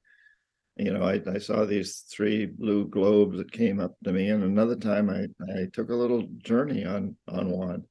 [0.77, 4.45] you know, I, I saw these three blue globes that came up to me, and
[4.45, 7.85] another time I I took a little journey on on one,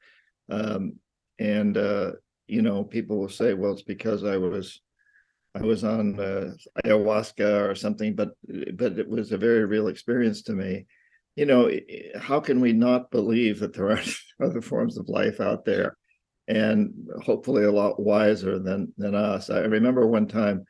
[0.50, 0.94] um,
[1.38, 2.14] and uh,
[2.48, 4.80] you know, people will say, well, it's because I was
[5.54, 6.54] I was on uh,
[6.86, 8.30] ayahuasca or something, but
[8.76, 10.86] but it was a very real experience to me.
[11.40, 11.72] You know,
[12.20, 14.02] how can we not believe that there are
[14.44, 15.96] other forms of life out there?
[16.50, 16.92] and
[17.24, 19.50] hopefully a lot wiser than than us.
[19.50, 20.66] I remember one time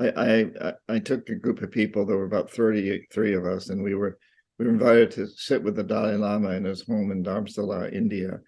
[0.00, 3.82] I I, I took a group of people, there were about 33 of us, and
[3.82, 4.16] we were
[4.58, 8.38] we were invited to sit with the Dalai Lama in his home in Dharamsala, India,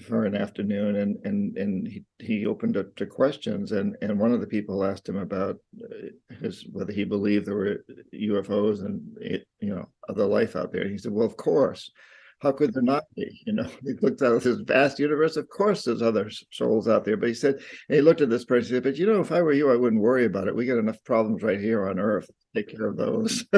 [0.00, 4.32] for an afternoon, and and and he, he opened up to questions, and and one
[4.32, 9.02] of the people asked him about uh, his whether he believed there were UFOs and
[9.60, 10.82] you know other life out there.
[10.82, 11.90] And he said, "Well, of course."
[12.42, 13.40] how could there not be?
[13.46, 15.36] You know, he looked at this vast universe.
[15.36, 17.16] Of course, there's other souls out there.
[17.16, 18.68] But he said, he looked at this person.
[18.68, 20.56] He said, "But you know, if I were you, I wouldn't worry about it.
[20.56, 22.28] We got enough problems right here on Earth.
[22.54, 23.44] Take care of those."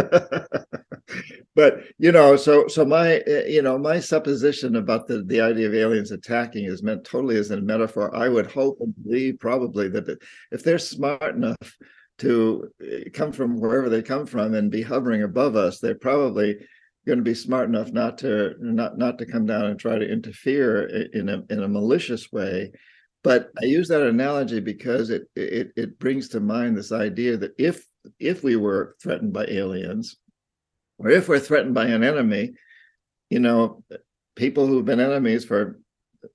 [1.55, 5.67] but you know, so so my eh, you know my supposition about the the idea
[5.67, 8.15] of aliens attacking is meant totally as a metaphor.
[8.15, 10.19] I would hope and believe probably that
[10.51, 11.77] if they're smart enough
[12.19, 16.57] to eh, come from wherever they come from and be hovering above us, they're probably
[17.07, 20.11] going to be smart enough not to not not to come down and try to
[20.11, 22.71] interfere in a in a malicious way
[23.23, 27.53] but i use that analogy because it it it brings to mind this idea that
[27.59, 27.85] if
[28.19, 30.17] if we were threatened by aliens
[30.99, 32.53] or if we're threatened by an enemy
[33.31, 33.83] you know
[34.37, 35.81] people who've been enemies for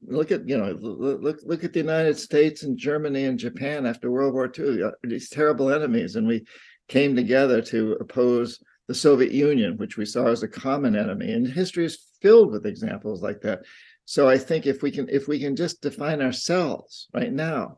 [0.02, 4.12] look at you know look look at the united states and germany and japan after
[4.12, 6.46] world war ii these terrible enemies and we
[6.88, 11.32] came together to oppose the Soviet Union, which we saw as a common enemy.
[11.32, 13.60] And history is filled with examples like that.
[14.06, 17.78] So I think if we can if we can just define ourselves right now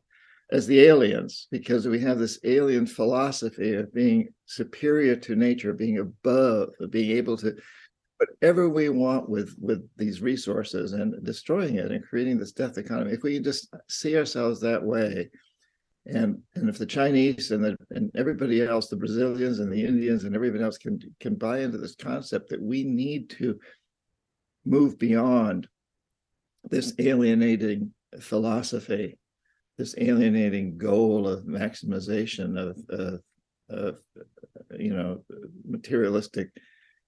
[0.52, 6.00] as the aliens, because we have this alien philosophy of being superior to nature, being
[6.00, 7.56] above, of being able to
[8.18, 13.12] whatever we want with with these resources and destroying it and creating this death economy.
[13.12, 15.30] If we just see ourselves that way,
[16.06, 20.26] and and if the Chinese and the and everybody else, the Brazilians and the Indians
[20.26, 23.58] and everybody else can can buy into this concept that we need to
[24.66, 25.68] move beyond
[26.70, 29.18] this alienating philosophy,
[29.82, 33.20] this alienating goal of maximization of, of,
[33.70, 33.98] of
[34.78, 35.24] you know
[35.66, 36.50] materialistic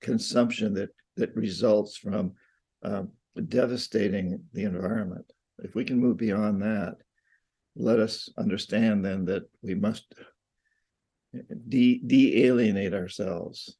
[0.01, 2.33] consumption that that results from
[2.81, 3.11] um,
[3.47, 5.23] devastating the environment.
[5.59, 6.95] If we can move beyond that,
[7.75, 10.11] let us understand then that we must
[11.69, 13.77] de de- alienate ourselves.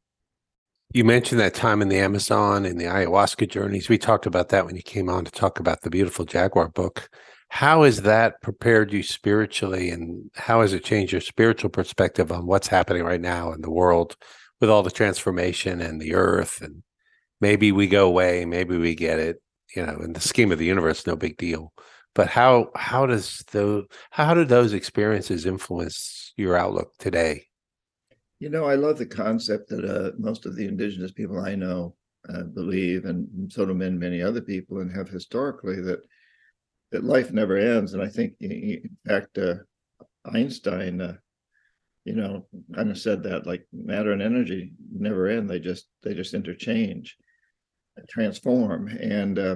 [0.93, 3.89] You mentioned that time in the Amazon and the ayahuasca journeys.
[3.89, 7.10] We talked about that when you came on to talk about the beautiful Jaguar book.
[7.53, 12.47] How has that prepared you spiritually, and how has it changed your spiritual perspective on
[12.47, 14.17] what's happening right now in the world
[14.59, 16.63] with all the transformation and the earth?
[16.63, 16.81] And
[17.39, 19.39] maybe we go away, maybe we get it.
[19.75, 21.73] You know, in the scheme of the universe, no big deal
[22.15, 27.43] but how how does the how do those experiences influence your outlook today
[28.39, 31.95] you know i love the concept that uh, most of the indigenous people i know
[32.29, 35.99] uh, believe and so do many many other people and have historically that
[36.93, 37.93] that life never ends.
[37.93, 39.56] And i think in fact uh,
[40.25, 41.15] einstein uh,
[42.06, 45.49] you know kind of said that like matter and energy never end.
[45.49, 47.17] They just they just interchange
[48.10, 48.88] transform.
[48.88, 49.56] And uh,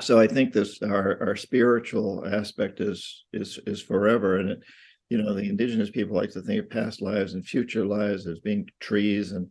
[0.00, 4.60] so I think this our our spiritual aspect is is is forever, and it,
[5.08, 8.38] you know, the indigenous people like to think of past lives and future lives as
[8.40, 9.48] being trees and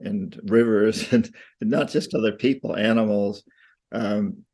[0.00, 3.44] and rivers and, and not just other people, animals.
[3.92, 4.44] Um,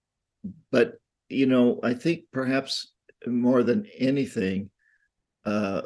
[0.73, 0.95] but
[1.31, 2.93] you know, I think perhaps
[3.27, 4.71] more than anything,
[5.45, 5.83] uh,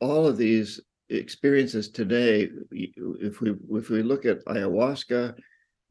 [0.00, 5.34] all of these experiences today, if we if we look at ayahuasca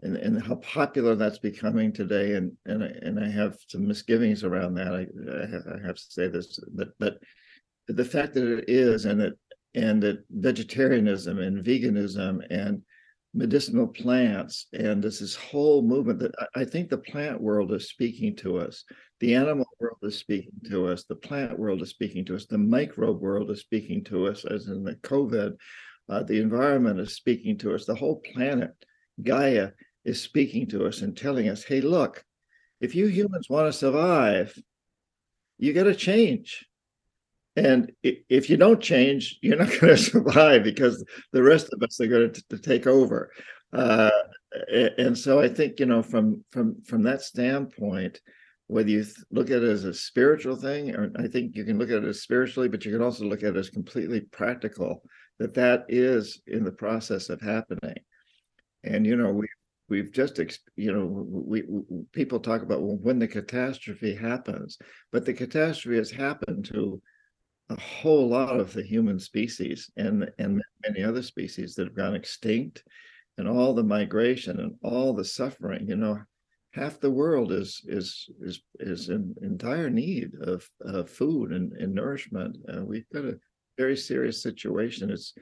[0.01, 4.43] and, and how popular that's becoming today, and and I, and I have some misgivings
[4.43, 4.93] around that.
[4.93, 7.17] I, I have to say this, but but
[7.87, 9.33] the fact that it is, and that
[9.75, 12.81] and that vegetarianism and veganism and
[13.33, 18.35] medicinal plants and this this whole movement that I think the plant world is speaking
[18.37, 18.83] to us.
[19.21, 21.05] The animal world is speaking to us.
[21.05, 22.45] The plant world is speaking to us.
[22.45, 25.55] The microbe world is speaking to us as in the covid
[26.09, 27.85] uh, the environment is speaking to us.
[27.85, 28.71] The whole planet
[29.23, 29.69] gaia
[30.03, 32.23] is speaking to us and telling us hey look
[32.79, 34.57] if you humans want to survive
[35.57, 36.65] you got to change
[37.61, 41.99] and if you don't change, you're not going to survive because the rest of us
[41.99, 43.31] are going to, to take over.
[43.71, 44.09] Uh,
[44.97, 48.19] and so I think you know from from from that standpoint,
[48.67, 51.89] whether you look at it as a spiritual thing, or I think you can look
[51.89, 55.03] at it as spiritually, but you can also look at it as completely practical.
[55.39, 57.95] That that is in the process of happening.
[58.83, 59.47] And you know we
[59.87, 60.39] we've just
[60.75, 64.77] you know we, we people talk about when the catastrophe happens,
[65.11, 67.01] but the catastrophe has happened to
[67.71, 72.15] a whole lot of the human species and and many other species that have gone
[72.15, 72.83] extinct
[73.37, 76.19] and all the migration and all the suffering you know
[76.73, 81.73] half the world is is is is in, in dire need of, of food and,
[81.73, 82.55] and nourishment.
[82.73, 83.37] Uh, we've got a
[83.77, 85.09] very serious situation.
[85.09, 85.33] It's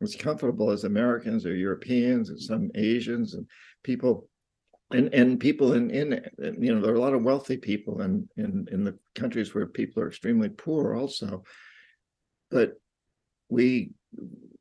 [0.00, 3.44] it's comfortable as americans or europeans and some asians and
[3.82, 4.28] people
[4.92, 6.22] and and people in in
[6.58, 9.66] you know there are a lot of wealthy people in in in the countries where
[9.66, 11.42] people are extremely poor also
[12.50, 12.74] but
[13.48, 13.90] we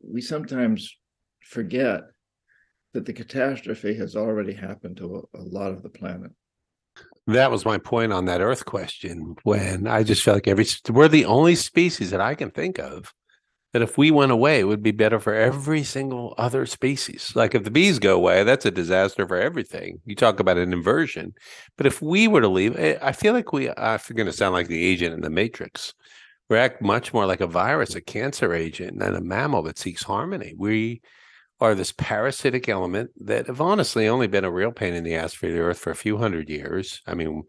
[0.02, 0.96] we sometimes
[1.42, 2.02] forget
[2.94, 6.32] that the catastrophe has already happened to a, a, lot of the planet.
[7.28, 9.36] That was my point on that Earth question.
[9.44, 13.14] When I just felt like every we're the only species that I can think of
[13.74, 17.34] that if we went away, it would be better for every single other species.
[17.36, 20.00] Like if the bees go away, that's a disaster for everything.
[20.06, 21.34] You talk about an inversion,
[21.76, 23.70] but if we were to leave, eh, I feel like we.
[23.70, 25.94] I'm going to sound like the agent in the Matrix
[26.50, 30.54] react much more like a virus, a cancer agent, than a mammal that seeks harmony.
[30.58, 31.02] We
[31.60, 35.34] are this parasitic element that have honestly only been a real pain in the ass
[35.34, 37.02] for the earth for a few hundred years.
[37.08, 37.44] I mean,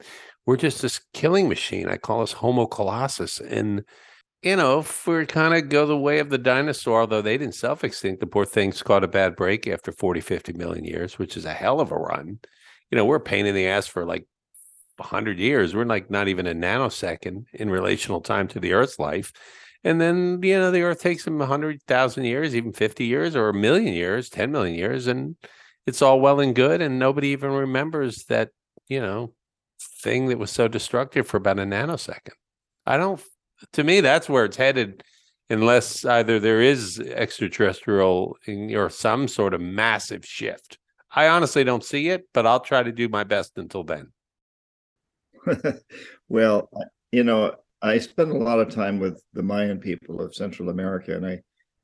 [0.47, 1.89] we're just this killing machine.
[1.89, 3.39] I call us Homo colossus.
[3.39, 3.85] And,
[4.43, 7.55] you know, if we kind of go the way of the dinosaur, although they didn't
[7.55, 11.37] self extinct, the poor things caught a bad break after 40, 50 million years, which
[11.37, 12.39] is a hell of a run.
[12.91, 14.27] You know, we're a pain in the ass for like
[14.99, 15.75] 100 years.
[15.75, 19.33] We're like not even a nanosecond in relational time to the Earth's life.
[19.85, 23.55] And then, you know, the Earth takes them 100,000 years, even 50 years or a
[23.55, 25.07] million years, 10 million years.
[25.07, 25.37] And
[25.87, 26.83] it's all well and good.
[26.83, 28.51] And nobody even remembers that,
[28.89, 29.33] you know,
[30.03, 32.35] thing that was so destructive for about a nanosecond.
[32.87, 33.23] I don't,
[33.75, 35.03] to me, that's where it's headed,
[35.49, 38.37] unless either there is extraterrestrial
[38.75, 40.79] or some sort of massive shift.
[41.15, 44.13] I honestly don't see it, but I'll try to do my best until then.
[46.29, 46.71] well,
[47.13, 51.15] you know, I spend a lot of time with the Mayan people of Central America,
[51.15, 51.41] and I,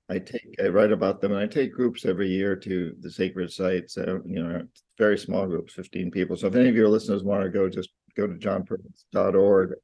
[0.09, 3.53] I take, I write about them, and I take groups every year to the sacred
[3.53, 3.97] sites.
[3.97, 4.63] Uh, you know,
[4.99, 6.37] very small groups, fifteen people.
[6.37, 9.75] So if any of your listeners want to go, just go to johnperkins.org.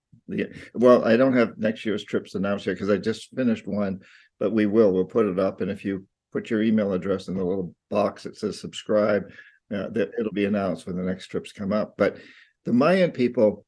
[0.75, 4.01] Well, I don't have next year's trips announced yet because I just finished one,
[4.39, 4.93] but we will.
[4.93, 8.25] We'll put it up, and if you put your email address in the little box
[8.25, 9.25] that says subscribe,
[9.73, 11.95] uh, that it'll be announced when the next trips come up.
[11.97, 12.17] But
[12.64, 13.64] the Mayan people,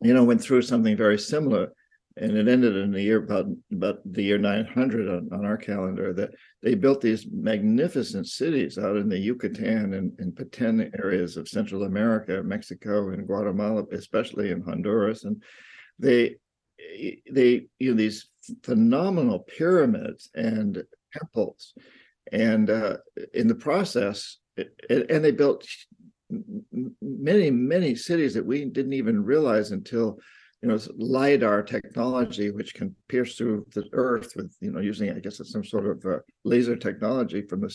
[0.00, 1.72] you know, went through something very similar,
[2.16, 6.12] and it ended in the year about about the year 900 on, on our calendar.
[6.12, 6.30] That
[6.62, 11.84] they built these magnificent cities out in the Yucatan and, and Petén areas of Central
[11.84, 15.42] America, Mexico, and Guatemala, especially in Honduras, and
[15.98, 16.36] they
[17.30, 18.28] they you know these
[18.62, 21.74] phenomenal pyramids and temples
[22.32, 22.96] and uh,
[23.34, 24.38] in the process
[24.88, 25.66] and they built
[27.00, 30.18] many many cities that we didn't even realize until
[30.62, 35.20] you know lidar technology which can pierce through the earth with you know using i
[35.20, 37.72] guess it's some sort of uh, laser technology from the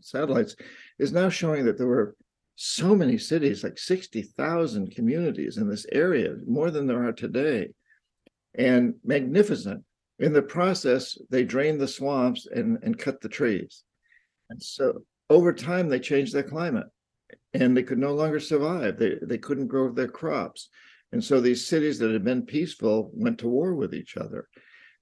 [0.00, 0.56] satellites
[0.98, 2.16] is now showing that there were
[2.56, 7.68] so many cities like 60,000 communities in this area more than there are today
[8.56, 9.84] and magnificent.
[10.18, 13.84] In the process they drained the swamps and and cut the trees.
[14.48, 16.86] And so over time they changed their climate
[17.54, 18.98] and they could no longer survive.
[18.98, 20.68] They they couldn't grow their crops,
[21.12, 24.48] and so these cities that had been peaceful went to war with each other.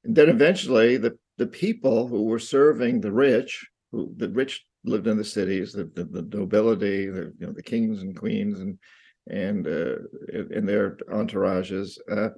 [0.05, 5.07] And then eventually the, the people who were serving the rich, who the rich lived
[5.07, 8.79] in the cities, the, the, the nobility, the you know the kings and queens and
[9.27, 9.97] and uh,
[10.51, 12.29] in their entourages, uh,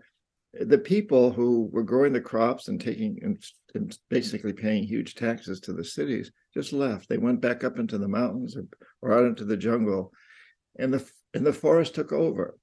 [0.60, 3.42] the people who were growing the crops and taking and,
[3.74, 7.08] and, basically paying huge taxes to the cities just left.
[7.08, 8.64] They went back up into the mountains or,
[9.02, 10.12] or out into the jungle,
[10.78, 12.58] and the and the forest took over.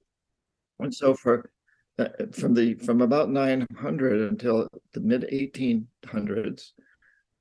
[0.80, 1.50] And so for
[1.98, 6.70] uh, from the from about 900 until the mid 1800s,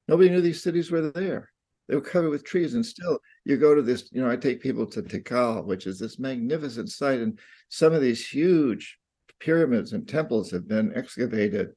[0.08, 1.50] nobody knew these cities were there.
[1.88, 4.10] They were covered with trees, and still you go to this.
[4.12, 7.40] You know, I take people to Tikal, which is this magnificent site, and
[7.70, 8.98] some of these huge
[9.44, 11.70] pyramids and temples have been excavated,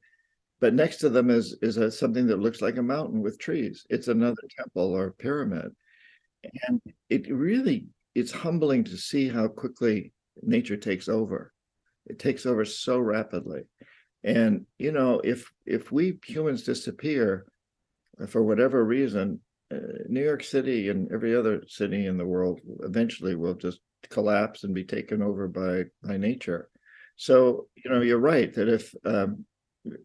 [0.59, 3.85] but next to them is is a, something that looks like a mountain with trees.
[3.89, 5.71] It's another temple or pyramid,
[6.67, 11.53] and it really it's humbling to see how quickly nature takes over
[12.07, 13.63] it takes over so rapidly.
[14.23, 17.45] And you know, if if we humans disappear
[18.27, 19.39] for whatever reason,
[19.71, 24.63] uh, New York City and every other city in the world eventually will just collapse
[24.63, 26.69] and be taken over by by nature.
[27.17, 29.45] So you know, you're right that if um,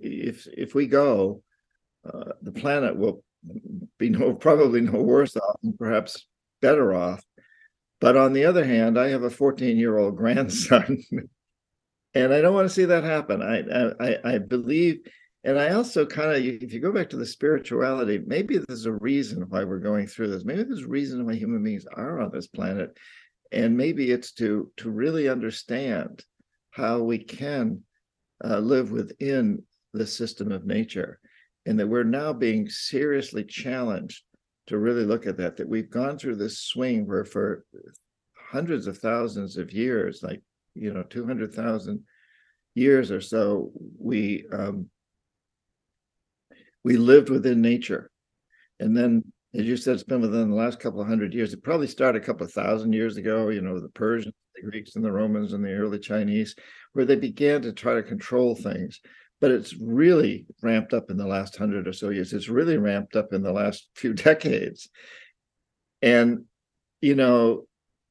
[0.00, 1.42] if if we go,
[2.04, 3.22] uh, the planet will
[3.98, 6.26] be no probably no worse off and perhaps
[6.60, 7.24] better off.
[8.00, 10.98] But on the other hand, I have a 14 year old grandson
[12.14, 13.42] and I don't want to see that happen.
[13.42, 15.00] I I, I believe,
[15.44, 18.92] and I also kind of, if you go back to the spirituality, maybe there's a
[18.92, 20.44] reason why we're going through this.
[20.44, 22.96] Maybe there's a reason why human beings are on this planet,
[23.50, 26.24] and maybe it's to to really understand
[26.72, 27.82] how we can
[28.44, 29.62] uh, live within
[29.92, 31.20] the system of nature,
[31.66, 34.22] and that we're now being seriously challenged
[34.66, 35.56] to really look at that.
[35.56, 37.64] That we've gone through this swing where for
[38.36, 40.42] hundreds of thousands of years, like
[40.74, 42.02] you know 200,000
[42.74, 44.88] years or so we um,
[46.84, 48.10] we lived within nature
[48.80, 49.22] and then
[49.54, 52.22] as you said it's been within the last couple of hundred years it probably started
[52.22, 55.53] a couple of thousand years ago you know the persians the greeks and the romans
[55.53, 56.55] and the early chinese
[56.92, 59.00] where they began to try to control things.
[59.40, 62.32] But it's really ramped up in the last hundred or so years.
[62.32, 64.88] It's really ramped up in the last few decades.
[66.00, 66.44] And
[67.03, 67.66] you know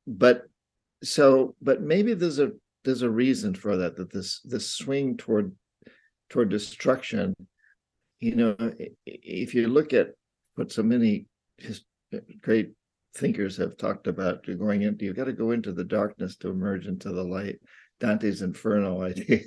[0.06, 0.44] but
[1.04, 2.52] so but maybe there's a
[2.84, 5.56] there's a reason for that that this this swing toward
[6.30, 7.34] toward destruction
[8.20, 8.56] you know
[9.06, 10.10] if you look at
[10.56, 11.26] what so many
[11.58, 11.84] his,
[12.42, 12.72] great
[13.16, 16.49] thinkers have talked about you're going into you've got to go into the darkness to
[16.49, 17.59] emerge into the light
[17.99, 19.41] dante's inferno idea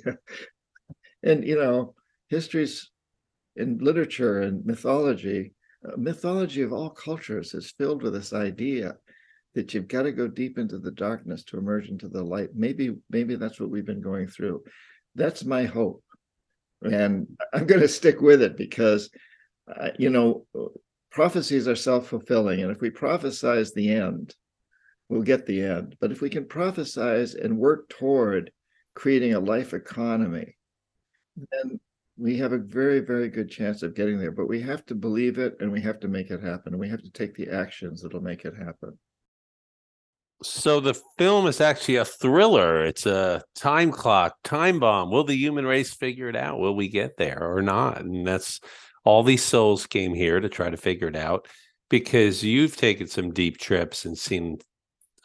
[1.23, 1.93] and you know
[2.29, 2.91] histories
[3.55, 5.53] in literature and mythology
[5.85, 8.95] uh, mythology of all cultures is filled with this idea
[9.55, 12.49] that you've got to go deep into the darkness to emerge into the light.
[12.53, 14.63] Maybe, maybe that's what we've been going through.
[15.15, 16.03] That's my hope.
[16.83, 19.09] And I'm going to stick with it because,
[19.73, 20.45] uh, you know,
[21.15, 22.61] prophecies are self fulfilling.
[22.61, 24.35] And if we prophesize the end,
[25.07, 25.95] we'll get the end.
[26.01, 28.51] But if we can prophesize and work toward
[28.95, 30.57] creating a life economy,
[31.37, 31.79] then
[32.17, 34.33] we have a very, very good chance of getting there.
[34.33, 36.73] But we have to believe it and we have to make it happen.
[36.73, 38.99] And we have to take the actions that'll make it happen.
[40.43, 42.83] So the film is actually a thriller.
[42.85, 45.11] It's a time clock, time bomb.
[45.11, 46.59] Will the human race figure it out?
[46.59, 48.01] Will we get there or not?
[48.01, 48.59] And that's
[49.05, 51.47] all these souls came here to try to figure it out
[51.89, 54.57] because you've taken some deep trips and seen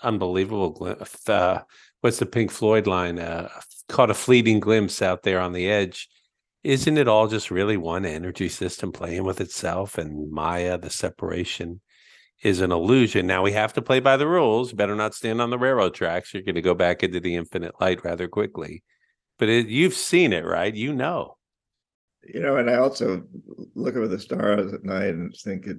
[0.03, 1.61] unbelievable uh,
[2.01, 3.19] what's the Pink Floyd line?
[3.19, 3.49] Uh,
[3.89, 6.09] caught a fleeting glimpse out there on the edge.
[6.63, 11.81] Isn't it all just really one energy system playing with itself and Maya, the separation?
[12.43, 13.27] is an illusion.
[13.27, 14.73] Now we have to play by the rules.
[14.73, 16.33] Better not stand on the railroad tracks.
[16.33, 18.83] You're going to go back into the infinite light rather quickly.
[19.39, 20.75] But it, you've seen it, right?
[20.75, 21.37] You know.
[22.23, 23.25] You know, and I also
[23.75, 25.79] look over the stars at night and think it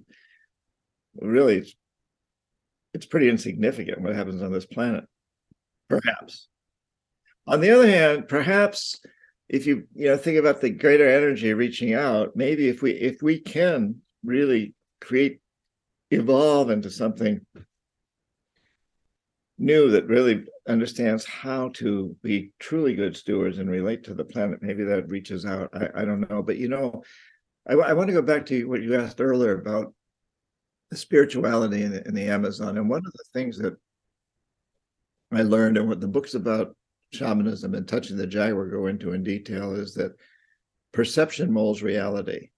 [1.16, 1.76] really it's,
[2.94, 5.06] it's pretty insignificant what happens on this planet.
[5.90, 6.48] Perhaps.
[7.48, 9.00] On the other hand, perhaps
[9.50, 13.22] if you you know think about the greater energy reaching out, maybe if we if
[13.22, 15.40] we can really create
[16.12, 17.46] evolve into something
[19.62, 24.62] new that really understands how to be truly good stewards and relate to the planet.
[24.62, 25.70] Maybe that reaches out.
[25.74, 26.42] I, I don't know.
[26.42, 27.04] But you know,
[27.70, 29.94] I, I, want to go back to what you asked earlier about
[30.90, 32.78] the spirituality in the, in the Amazon.
[32.78, 33.78] And one of the things that
[35.32, 36.76] I learned and what the books about
[37.14, 40.16] shamanism and touching the jaguar go into in detail is that
[40.92, 42.50] perception molds reality.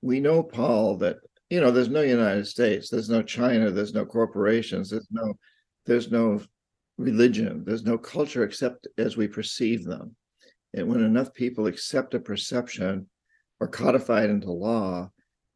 [0.00, 1.18] We know, Paul, that
[1.50, 5.34] you know, there's no United States, there's no China, there's no corporations, there's no,
[5.86, 6.40] there's no
[6.98, 10.14] religion, there's no culture except as we perceive them.
[10.72, 13.08] And when enough people accept a perception
[13.60, 15.10] or codify it into law,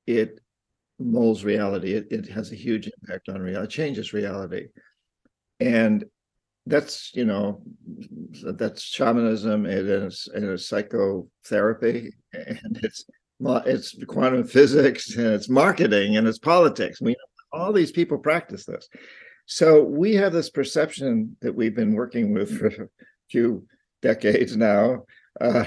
[0.06, 0.40] it
[0.98, 1.94] molds reality.
[1.94, 4.68] It, it has a huge impact on reality, changes reality.
[5.60, 6.04] And
[6.66, 7.62] that's, you know,
[8.42, 13.04] that's shamanism, it is, it is psychotherapy, and it's
[13.40, 17.00] it's quantum physics, and it's marketing, and it's politics.
[17.00, 17.16] We
[17.52, 18.88] all these people practice this.
[19.50, 22.88] So we have this perception that we've been working with for a
[23.30, 23.66] few
[24.02, 25.04] decades now
[25.40, 25.64] uh,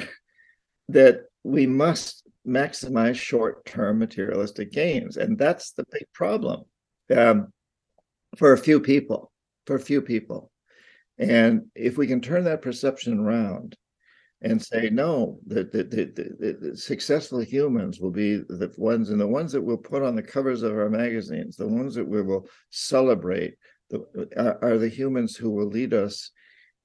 [0.90, 6.62] that we must maximize short-term materialistic gains, and that's the big problem
[7.16, 7.52] um,
[8.38, 9.32] for a few people.
[9.66, 10.52] For a few people,
[11.18, 13.76] and if we can turn that perception around
[14.42, 19.22] and say no, that the, the, the, the, successful humans will be the ones and
[19.22, 22.24] the ones that we'll put on the covers of our magazines, the ones that we
[22.24, 23.56] will celebrate,
[24.38, 26.32] are, are the humans who will lead us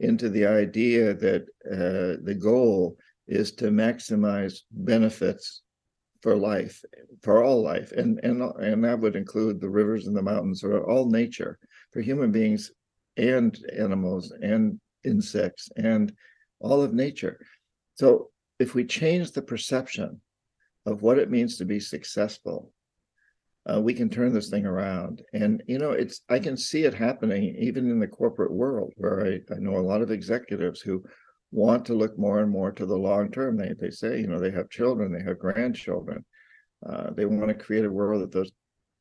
[0.00, 2.96] into the idea that uh, the goal
[3.26, 5.62] is to maximize benefits
[6.22, 6.82] for life,
[7.22, 10.84] for all life, and and and that would include the rivers and the mountains, or
[10.88, 11.59] all nature,
[11.92, 12.70] for human beings
[13.16, 16.12] and animals and insects and
[16.61, 17.38] all of nature.
[17.94, 20.20] So if we change the perception
[20.84, 22.72] of what it means to be successful,
[23.72, 25.22] uh, we can turn this thing around.
[25.32, 29.26] And you know, it's I can see it happening even in the corporate world, where
[29.26, 31.04] I, I know a lot of executives who
[31.52, 33.56] want to look more and more to the long term.
[33.56, 36.24] They they say, you know, they have children, they have grandchildren.
[36.86, 38.52] Uh, they want to create a world that those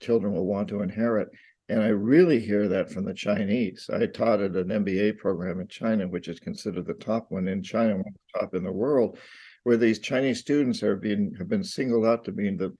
[0.01, 1.29] children will want to inherit.
[1.67, 3.89] And I really hear that from the Chinese.
[3.91, 7.63] I taught at an MBA program in China, which is considered the top one in
[7.63, 9.17] China, one of the top in the world,
[9.65, 12.73] where these Chinese students are being have been singled out to being the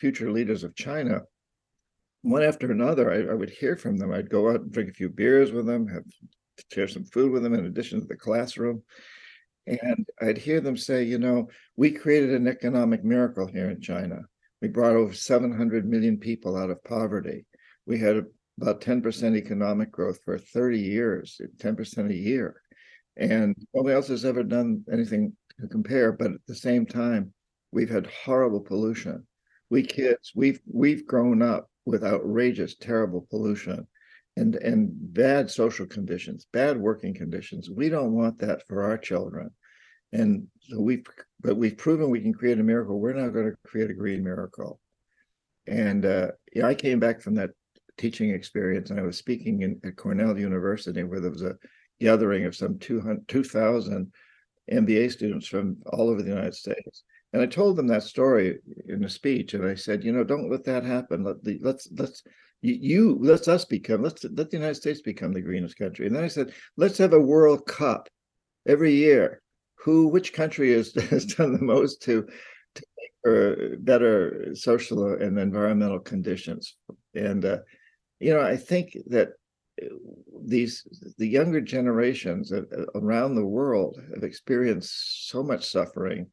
[0.00, 1.22] future leaders of China.
[2.22, 4.12] One after another, I, I would hear from them.
[4.12, 6.04] I'd go out and drink a few beers with them, have
[6.72, 8.82] share some food with them in addition to the classroom.
[9.66, 14.22] And I'd hear them say, you know, we created an economic miracle here in China.
[14.60, 17.46] We brought over 700 million people out of poverty
[17.86, 18.24] we had
[18.60, 22.60] about 10% economic growth for 30 years, 10% a year.
[23.16, 26.12] And nobody else has ever done anything to compare.
[26.12, 27.32] But at the same time,
[27.72, 29.26] we've had horrible pollution.
[29.70, 33.86] We kids, we've we've grown up with outrageous, terrible pollution
[34.36, 37.70] and and bad social conditions, bad working conditions.
[37.70, 39.50] We don't want that for our children.
[40.12, 41.04] And so we've
[41.40, 43.00] but we've proven we can create a miracle.
[43.00, 44.78] We're not going to create a green miracle.
[45.66, 47.50] And uh, yeah, I came back from that
[47.98, 51.56] teaching experience, and I was speaking in, at Cornell University, where there was a
[52.00, 54.12] gathering of some 2,000
[54.70, 57.04] MBA students from all over the United States.
[57.32, 58.58] And I told them that story
[58.88, 61.24] in a speech, and I said, you know, don't let that happen.
[61.24, 62.22] Let the let's let's
[62.60, 66.06] you, let's us become let's let the United States become the greenest country.
[66.06, 68.08] And then I said, let's have a World Cup
[68.68, 69.40] every year.
[69.76, 72.26] Who which country has has done the most to
[72.74, 76.76] to make better social and environmental conditions?
[77.14, 77.58] And uh,
[78.20, 79.30] you know, I think that
[80.44, 80.86] these
[81.18, 82.52] the younger generations
[82.94, 86.26] around the world have experienced so much suffering,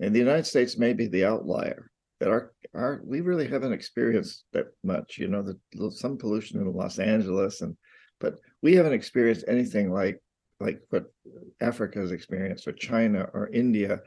[0.00, 1.90] and the United States may be the outlier.
[2.20, 5.18] That our our we really haven't experienced that much.
[5.18, 7.76] You know, the, some pollution in Los Angeles, and
[8.20, 10.20] but we haven't experienced anything like
[10.60, 11.06] like what
[11.60, 14.00] Africa has experienced, or China, or India,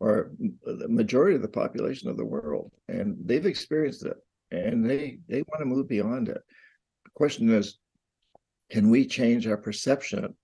[0.00, 0.32] or
[0.64, 4.16] the majority of the population of the world, and they've experienced it,
[4.50, 6.42] and they they want to move beyond it
[7.04, 7.78] The question is
[8.70, 10.34] can we change our perception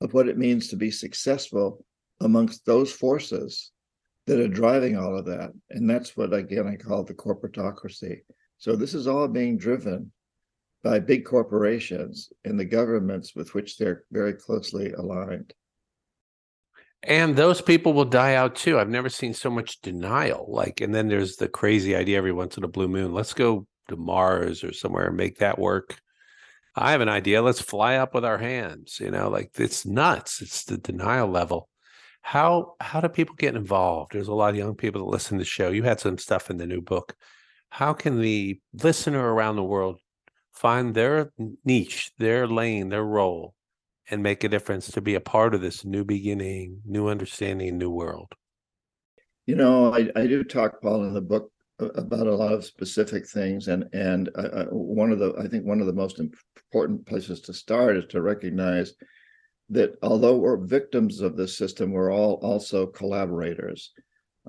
[0.00, 1.84] of what it means to be successful
[2.20, 3.72] amongst those forces
[4.26, 5.50] that are driving all of that?
[5.70, 8.20] And that's what, again, I call the corporatocracy.
[8.58, 10.12] So this is all being driven
[10.84, 15.52] by big corporations and the governments with which they're very closely aligned.
[17.04, 18.78] And those people will die out too.
[18.78, 20.46] I've never seen so much denial.
[20.48, 23.12] Like, and then there's the crazy idea every once in a blue moon.
[23.12, 26.00] Let's go to Mars or somewhere and make that work.
[26.74, 27.42] I have an idea.
[27.42, 28.98] Let's fly up with our hands.
[29.00, 30.40] You know, like it's nuts.
[30.40, 31.68] It's the denial level.
[32.22, 34.12] How how do people get involved?
[34.12, 35.70] There's a lot of young people that listen to the show.
[35.70, 37.14] You had some stuff in the new book.
[37.70, 39.98] How can the listener around the world
[40.52, 41.32] find their
[41.64, 43.54] niche, their lane, their role,
[44.10, 47.90] and make a difference to be a part of this new beginning, new understanding, new
[47.90, 48.32] world?
[49.46, 51.51] You know, I, I do talk, Paul, in the book
[51.94, 55.80] about a lot of specific things and and uh, one of the i think one
[55.80, 58.94] of the most important places to start is to recognize
[59.68, 63.92] that although we're victims of this system we're all also collaborators.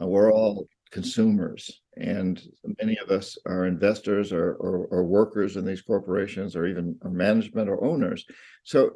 [0.02, 2.42] Uh, we're all consumers and
[2.80, 7.70] many of us are investors or, or, or workers in these corporations or even management
[7.70, 8.26] or owners.
[8.64, 8.92] So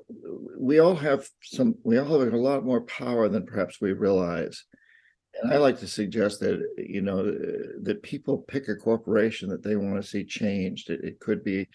[0.59, 4.63] we all have some we all have a lot more power than perhaps we realize
[5.49, 7.23] I like to suggest that you know
[7.83, 10.89] that people pick a corporation that they want to see changed.
[10.89, 11.67] It, it could be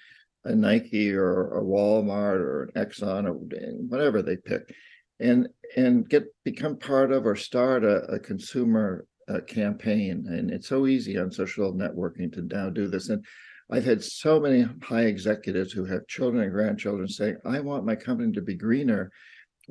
[0.45, 4.75] a Nike or a Walmart or an Exxon or whatever they pick,
[5.21, 10.27] and and get become part of or start a, a consumer uh, campaign.
[10.29, 13.09] And it's so easy on social networking to now do this.
[13.09, 13.25] And
[13.71, 17.97] I've had so many high executives who have children and grandchildren say, "I want my
[17.97, 19.11] company to be greener."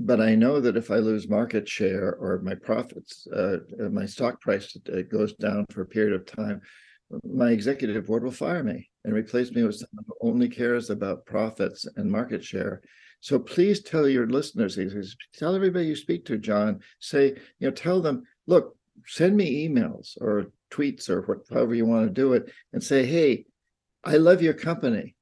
[0.05, 4.05] But I know that if I lose market share or my profits, uh, uh, my
[4.05, 6.61] stock price uh, goes down for a period of time,
[7.23, 11.25] my executive board will fire me and replace me with someone who only cares about
[11.25, 12.81] profits and market share.
[13.19, 14.79] So please tell your listeners,
[15.37, 18.75] tell everybody you speak to, John, say, you know, tell them, look,
[19.05, 23.05] send me emails or tweets or what, however you want to do it and say,
[23.05, 23.45] hey,
[24.03, 25.15] I love your company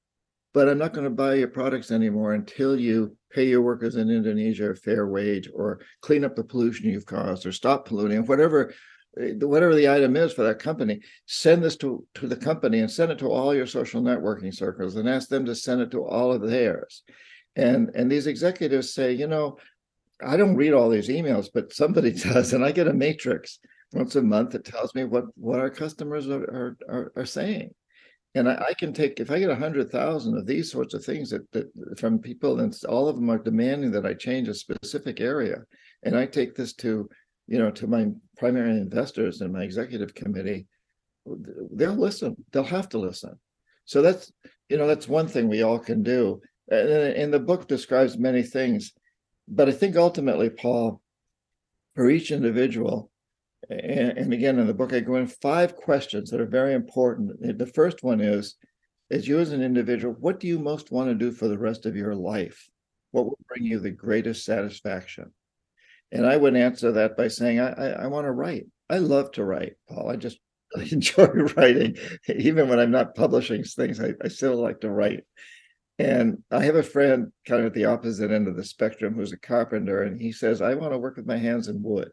[0.54, 4.10] but I'm not going to buy your products anymore until you pay your workers in
[4.10, 8.74] Indonesia a fair wage or clean up the pollution you've caused or stop polluting, whatever
[9.20, 12.90] eh, whatever the item is for that company, send this to, to the company and
[12.90, 16.04] send it to all your social networking circles and ask them to send it to
[16.04, 17.04] all of theirs.
[17.56, 19.58] And and these executives say, you know,
[20.26, 23.60] I don't read all these emails, but somebody does, and I get a matrix
[23.92, 27.74] once a month that tells me what what our customers are are, are saying
[28.36, 31.04] and I, I, can take if I get a hundred thousand of these sorts of
[31.04, 34.54] things that, that from people, and all of them are demanding that I change a
[34.54, 35.64] specific area,
[36.04, 37.10] and I take this to,
[37.48, 38.08] you know, to my
[38.38, 40.68] primary investors and my executive committee,
[41.26, 42.36] they'll listen.
[42.52, 43.40] They'll have to listen.
[43.86, 44.32] So that's
[44.70, 46.42] you know that's one thing we all can do.
[46.70, 48.94] And, and the book describes many things,
[49.48, 51.02] but I think ultimately, Paul,
[51.96, 53.10] for each individual,
[53.70, 57.58] and, and again in the book i go in five questions that are very important.
[57.58, 58.56] The first one is
[59.12, 61.86] as you as an individual what do you most want to do for the rest
[61.86, 62.68] of your life?
[63.12, 65.32] What will bring you the greatest satisfaction?
[66.12, 68.66] And i would answer that by saying i i, I want to write.
[68.90, 70.10] I love to write paul.
[70.10, 70.40] I just
[70.78, 71.98] I enjoy writing.
[72.28, 75.24] Even when i'm not publishing things I, I still like to write.
[76.00, 79.34] And i have a friend kind of at the opposite end of the spectrum who's
[79.34, 82.10] a carpenter and he says i want to work with my hands in wood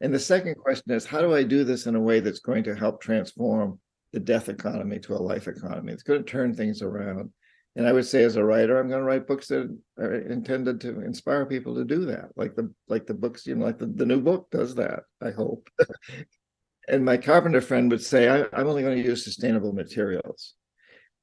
[0.00, 2.64] and the second question is how do I do this in a way that's going
[2.64, 3.80] to help transform
[4.12, 5.92] the death economy to a life economy?
[5.92, 7.30] It's going to turn things around.
[7.76, 10.80] And I would say, as a writer, I'm going to write books that are intended
[10.80, 13.86] to inspire people to do that, like the like the books, you know, like the,
[13.86, 15.04] the new book does that.
[15.22, 15.68] I hope.
[16.88, 20.54] and my carpenter friend would say, I, I'm only going to use sustainable materials.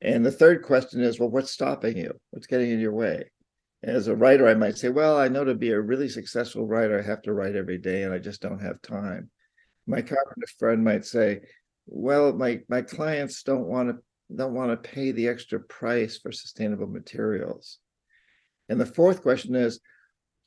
[0.01, 2.13] And the third question is, well, what's stopping you?
[2.31, 3.31] What's getting in your way?
[3.85, 6.99] As a writer, I might say, well, I know to be a really successful writer,
[6.99, 9.29] I have to write every day and I just don't have time.
[9.85, 11.41] My carpenter friend might say,
[11.85, 13.97] well, my, my clients don't want to
[14.35, 17.77] don't want to pay the extra price for sustainable materials.
[18.69, 19.79] And the fourth question is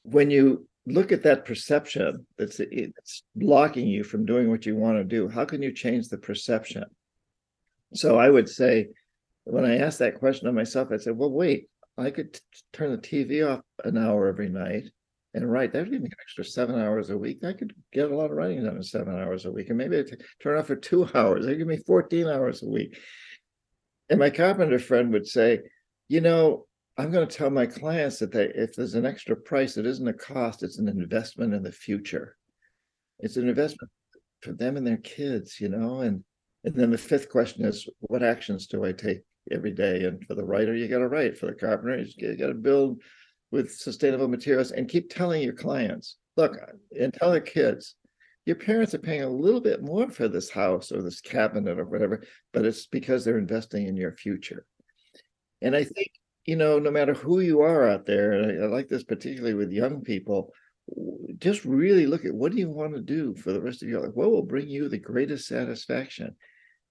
[0.02, 4.98] when you look at that perception that's it's blocking you from doing what you want
[4.98, 6.86] to do, how can you change the perception?
[7.94, 8.88] So I would say,
[9.44, 11.68] when I asked that question of myself, I said, well, wait,
[11.98, 12.40] I could t-
[12.72, 14.84] turn the TV off an hour every night
[15.34, 15.72] and write.
[15.72, 17.44] That would give me an extra seven hours a week.
[17.44, 19.68] I could get a lot of writing done in seven hours a week.
[19.68, 21.46] And maybe I t- turn off for two hours.
[21.46, 22.96] They give me 14 hours a week.
[24.08, 25.60] And my carpenter friend would say,
[26.08, 29.76] you know, I'm going to tell my clients that they, if there's an extra price,
[29.76, 32.36] it isn't a cost, it's an investment in the future.
[33.20, 33.90] It's an investment
[34.40, 36.00] for them and their kids, you know.
[36.00, 36.24] And
[36.64, 39.20] and then the fifth question is, what actions do I take
[39.50, 40.04] every day.
[40.04, 41.38] And for the writer, you got to write.
[41.38, 43.00] For the carpenter, you got to build
[43.50, 46.56] with sustainable materials and keep telling your clients, look,
[46.98, 47.94] and tell the kids,
[48.44, 51.84] your parents are paying a little bit more for this house or this cabinet or
[51.84, 52.22] whatever,
[52.52, 54.66] but it's because they're investing in your future.
[55.60, 56.08] And I think,
[56.46, 59.54] you know, no matter who you are out there, and I, I like this particularly
[59.54, 60.52] with young people,
[61.36, 64.00] just really look at what do you want to do for the rest of your
[64.00, 64.14] life?
[64.14, 66.34] What will bring you the greatest satisfaction?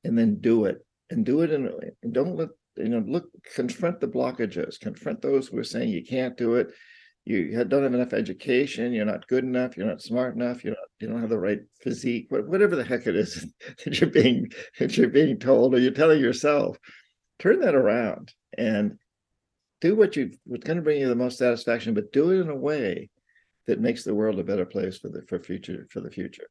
[0.03, 1.69] And then do it and do it in
[2.11, 4.79] don't let you know look confront the blockages.
[4.79, 6.69] Confront those who are saying you can't do it.
[7.25, 8.93] You don't have enough education.
[8.93, 9.75] You're not good enough.
[9.75, 10.63] You're not smart enough.
[10.63, 13.45] You're not you don't have the right physique whatever the heck it is
[13.85, 16.77] that you're being that you're being told or you're telling yourself.
[17.39, 18.97] Turn that around and
[19.81, 22.49] do what you what's going to bring you the most satisfaction but do it in
[22.49, 23.09] a way
[23.67, 26.47] that makes the world a better place for the for future for the future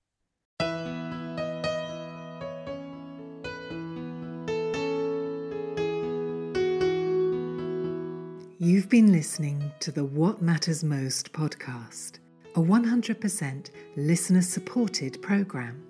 [8.66, 12.18] You've been listening to the What Matters Most podcast,
[12.56, 15.86] a 100% listener supported program.